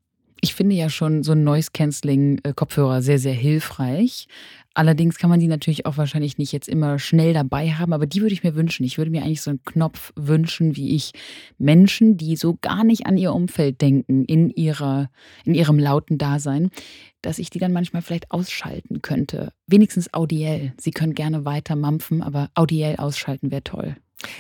Ich 0.41 0.53
finde 0.53 0.75
ja 0.75 0.89
schon 0.89 1.23
so 1.23 1.31
ein 1.31 1.43
Noise-Canceling-Kopfhörer 1.43 3.01
sehr, 3.01 3.19
sehr 3.19 3.33
hilfreich. 3.33 4.27
Allerdings 4.75 5.17
kann 5.17 5.29
man 5.29 5.39
die 5.39 5.47
natürlich 5.47 5.85
auch 5.85 5.95
wahrscheinlich 5.95 6.37
nicht 6.37 6.51
jetzt 6.51 6.67
immer 6.67 6.99
schnell 6.99 7.33
dabei 7.33 7.71
haben, 7.71 7.93
aber 7.93 8.05
die 8.05 8.21
würde 8.21 8.33
ich 8.33 8.43
mir 8.43 8.55
wünschen. 8.55 8.83
Ich 8.83 8.97
würde 8.97 9.09
mir 9.09 9.23
eigentlich 9.23 9.41
so 9.41 9.49
einen 9.49 9.63
Knopf 9.63 10.11
wünschen, 10.17 10.75
wie 10.75 10.93
ich 10.95 11.13
Menschen, 11.57 12.17
die 12.17 12.35
so 12.35 12.57
gar 12.61 12.83
nicht 12.83 13.07
an 13.07 13.17
ihr 13.17 13.33
Umfeld 13.33 13.81
denken 13.81 14.25
in 14.25 14.49
ihrer 14.49 15.09
in 15.45 15.55
ihrem 15.55 15.79
lauten 15.79 16.17
Dasein, 16.17 16.71
dass 17.21 17.39
ich 17.39 17.49
die 17.49 17.59
dann 17.59 17.71
manchmal 17.71 18.01
vielleicht 18.01 18.31
ausschalten 18.31 19.01
könnte. 19.01 19.53
Wenigstens 19.65 20.13
audiell. 20.13 20.73
Sie 20.77 20.91
können 20.91 21.15
gerne 21.15 21.45
weiter 21.45 21.77
mampfen, 21.77 22.21
aber 22.21 22.49
audiell 22.53 22.97
ausschalten 22.97 23.51
wäre 23.51 23.63
toll. 23.63 23.95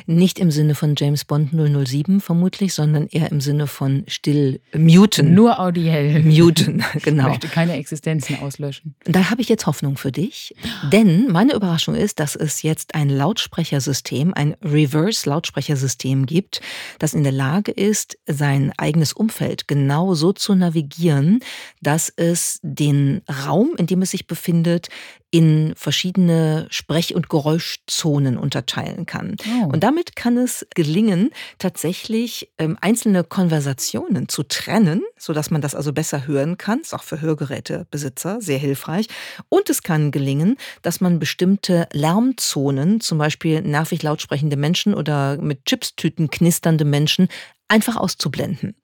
Nicht 0.05 0.39
im 0.39 0.51
Sinne 0.51 0.73
von 0.73 0.95
James 0.97 1.25
Bond 1.25 1.51
007 1.51 2.21
vermutlich, 2.21 2.73
sondern 2.73 3.07
eher 3.07 3.31
im 3.31 3.41
Sinne 3.41 3.67
von 3.67 4.03
still 4.07 4.61
muten. 4.73 5.33
Nur 5.33 5.59
audiell. 5.59 6.23
Muten, 6.23 6.83
genau. 7.03 7.23
Ich 7.23 7.29
möchte 7.29 7.47
keine 7.49 7.73
Existenzen 7.73 8.39
auslöschen. 8.39 8.95
Da 9.03 9.29
habe 9.29 9.41
ich 9.41 9.49
jetzt 9.49 9.65
Hoffnung 9.65 9.97
für 9.97 10.11
dich, 10.11 10.55
denn 10.91 11.31
meine 11.31 11.53
Überraschung 11.53 11.95
ist, 11.95 12.19
dass 12.19 12.35
es 12.35 12.61
jetzt 12.63 12.95
ein 12.95 13.09
Lautsprechersystem, 13.09 14.33
ein 14.33 14.55
Reverse-Lautsprechersystem 14.63 16.25
gibt, 16.25 16.61
das 16.99 17.13
in 17.13 17.23
der 17.23 17.33
Lage 17.33 17.71
ist, 17.71 18.17
sein 18.25 18.71
eigenes 18.77 19.13
Umfeld 19.13 19.67
genau 19.67 20.13
so 20.13 20.31
zu 20.31 20.55
navigieren, 20.55 21.39
dass 21.81 22.11
es 22.15 22.59
den 22.63 23.21
Raum, 23.45 23.71
in 23.77 23.87
dem 23.87 24.01
es 24.01 24.11
sich 24.11 24.27
befindet, 24.27 24.89
in 25.35 25.73
verschiedene 25.75 26.65
Sprech- 26.69 27.13
und 27.13 27.27
Geräuschzonen 27.27 28.37
unterteilen 28.37 29.05
kann. 29.05 29.35
Oh. 29.45 29.65
Und 29.65 29.83
damit 29.83 30.15
kann 30.15 30.37
es 30.37 30.65
gelingen, 30.75 31.31
tatsächlich 31.59 32.53
ähm, 32.57 32.77
einzelne 32.79 33.25
Konversationen 33.25 34.29
zu 34.29 34.43
trennen, 34.43 35.01
sodass 35.17 35.51
man 35.51 35.59
das 35.59 35.75
also 35.75 35.91
besser 35.91 36.25
hören 36.25 36.57
kann. 36.57 36.79
Ist 36.79 36.93
auch 36.93 37.03
für 37.03 37.19
Hörgerätebesitzer 37.19 38.39
sehr 38.39 38.57
hilfreich. 38.57 39.07
Und 39.49 39.69
es 39.69 39.83
kann 39.83 40.11
gelingen, 40.11 40.55
dass 40.83 41.01
man 41.01 41.19
bestimmte 41.19 41.89
Lärmzonen, 41.91 43.01
zum 43.01 43.17
Beispiel 43.17 43.61
nervig 43.61 44.03
lautsprechende 44.03 44.55
Menschen 44.55 44.93
oder 44.93 45.35
mit 45.41 45.65
Chipstüten 45.65 46.29
knisternde 46.29 46.85
Menschen, 46.85 47.27
einfach 47.67 47.97
auszublenden. 47.97 48.77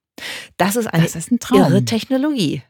Das 0.58 0.76
ist 0.76 0.88
eine 0.88 1.04
das 1.04 1.16
ist 1.16 1.32
ein 1.32 1.40
irre 1.54 1.86
Technologie. 1.86 2.62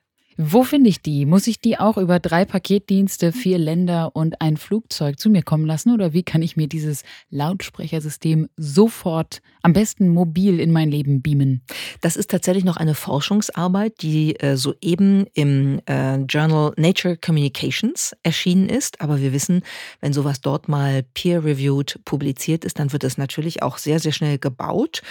Wo 0.44 0.64
finde 0.64 0.90
ich 0.90 1.04
die? 1.04 1.28
Muss 1.28 1.46
ich 1.46 1.60
die 1.60 1.78
auch 1.78 1.98
über 1.98 2.20
drei 2.20 2.46
Paketdienste, 2.46 3.32
vier 3.32 3.60
Länder 3.60 4.16
und 4.16 4.42
ein 4.42 4.58
Flugzeug 4.58 5.20
zu 5.20 5.30
mir 5.30 5.44
kommen 5.44 5.68
lassen? 5.68 5.94
Oder 5.94 6.14
wie 6.14 6.24
kann 6.24 6.42
ich 6.42 6.58
mir 6.58 6.68
dieses 6.68 7.04
Lautsprechersystem 7.30 8.50
sofort, 8.58 9.44
am 9.62 9.74
besten 9.74 10.10
mobil 10.10 10.60
in 10.60 10.72
mein 10.72 10.90
Leben 10.90 11.22
beamen? 11.22 11.62
Das 12.02 12.16
ist 12.16 12.32
tatsächlich 12.32 12.64
noch 12.64 12.78
eine 12.78 12.96
Forschungsarbeit, 12.96 14.02
die 14.02 14.36
äh, 14.40 14.58
soeben 14.58 15.28
im 15.36 15.80
äh, 15.86 16.16
Journal 16.22 16.74
Nature 16.76 17.18
Communications 17.18 18.16
erschienen 18.24 18.68
ist. 18.68 19.00
Aber 19.00 19.22
wir 19.22 19.34
wissen, 19.34 19.62
wenn 20.00 20.12
sowas 20.12 20.42
dort 20.42 20.68
mal 20.68 21.04
peer-reviewed 21.14 22.04
publiziert 22.04 22.66
ist, 22.66 22.80
dann 22.80 22.92
wird 22.92 23.04
es 23.04 23.20
natürlich 23.20 23.62
auch 23.62 23.78
sehr, 23.78 24.00
sehr 24.00 24.12
schnell 24.12 24.40
gebaut. 24.40 25.04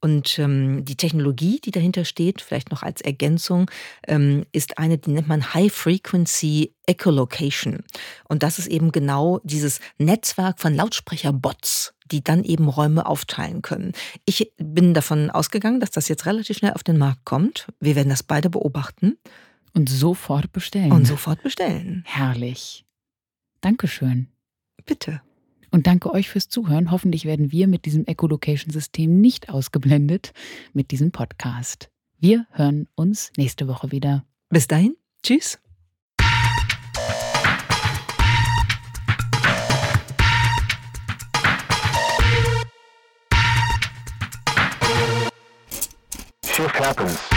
Und 0.00 0.38
ähm, 0.38 0.84
die 0.84 0.94
Technologie, 0.94 1.60
die 1.64 1.72
dahinter 1.72 2.04
steht, 2.04 2.40
vielleicht 2.40 2.70
noch 2.70 2.84
als 2.84 3.00
Ergänzung, 3.00 3.68
ähm, 4.06 4.44
ist 4.52 4.75
eine, 4.78 4.98
die 4.98 5.10
nennt 5.10 5.28
man 5.28 5.54
High 5.54 5.72
Frequency 5.72 6.74
Echolocation. 6.86 7.80
Und 8.28 8.42
das 8.42 8.58
ist 8.58 8.68
eben 8.68 8.92
genau 8.92 9.40
dieses 9.42 9.80
Netzwerk 9.98 10.60
von 10.60 10.74
Lautsprecherbots, 10.74 11.94
die 12.10 12.22
dann 12.22 12.44
eben 12.44 12.68
Räume 12.68 13.06
aufteilen 13.06 13.62
können. 13.62 13.92
Ich 14.24 14.52
bin 14.56 14.94
davon 14.94 15.30
ausgegangen, 15.30 15.80
dass 15.80 15.90
das 15.90 16.08
jetzt 16.08 16.26
relativ 16.26 16.58
schnell 16.58 16.72
auf 16.72 16.84
den 16.84 16.98
Markt 16.98 17.24
kommt. 17.24 17.66
Wir 17.80 17.96
werden 17.96 18.10
das 18.10 18.22
beide 18.22 18.50
beobachten. 18.50 19.18
Und 19.74 19.88
sofort 19.88 20.52
bestellen. 20.52 20.92
Und 20.92 21.06
sofort 21.06 21.42
bestellen. 21.42 22.02
Herrlich. 22.06 22.86
Dankeschön. 23.60 24.28
Bitte. 24.86 25.20
Und 25.70 25.86
danke 25.86 26.10
euch 26.12 26.30
fürs 26.30 26.48
Zuhören. 26.48 26.90
Hoffentlich 26.90 27.24
werden 27.24 27.52
wir 27.52 27.66
mit 27.66 27.84
diesem 27.84 28.06
Echolocation-System 28.06 29.20
nicht 29.20 29.50
ausgeblendet 29.50 30.32
mit 30.72 30.90
diesem 30.90 31.10
Podcast. 31.10 31.90
Wir 32.18 32.46
hören 32.52 32.88
uns 32.94 33.30
nächste 33.36 33.68
Woche 33.68 33.92
wieder. 33.92 34.24
Bis 34.48 34.66
dahin, 34.68 34.96
tschüss. 35.22 35.58
Shift 46.44 46.80
happens. 46.80 47.35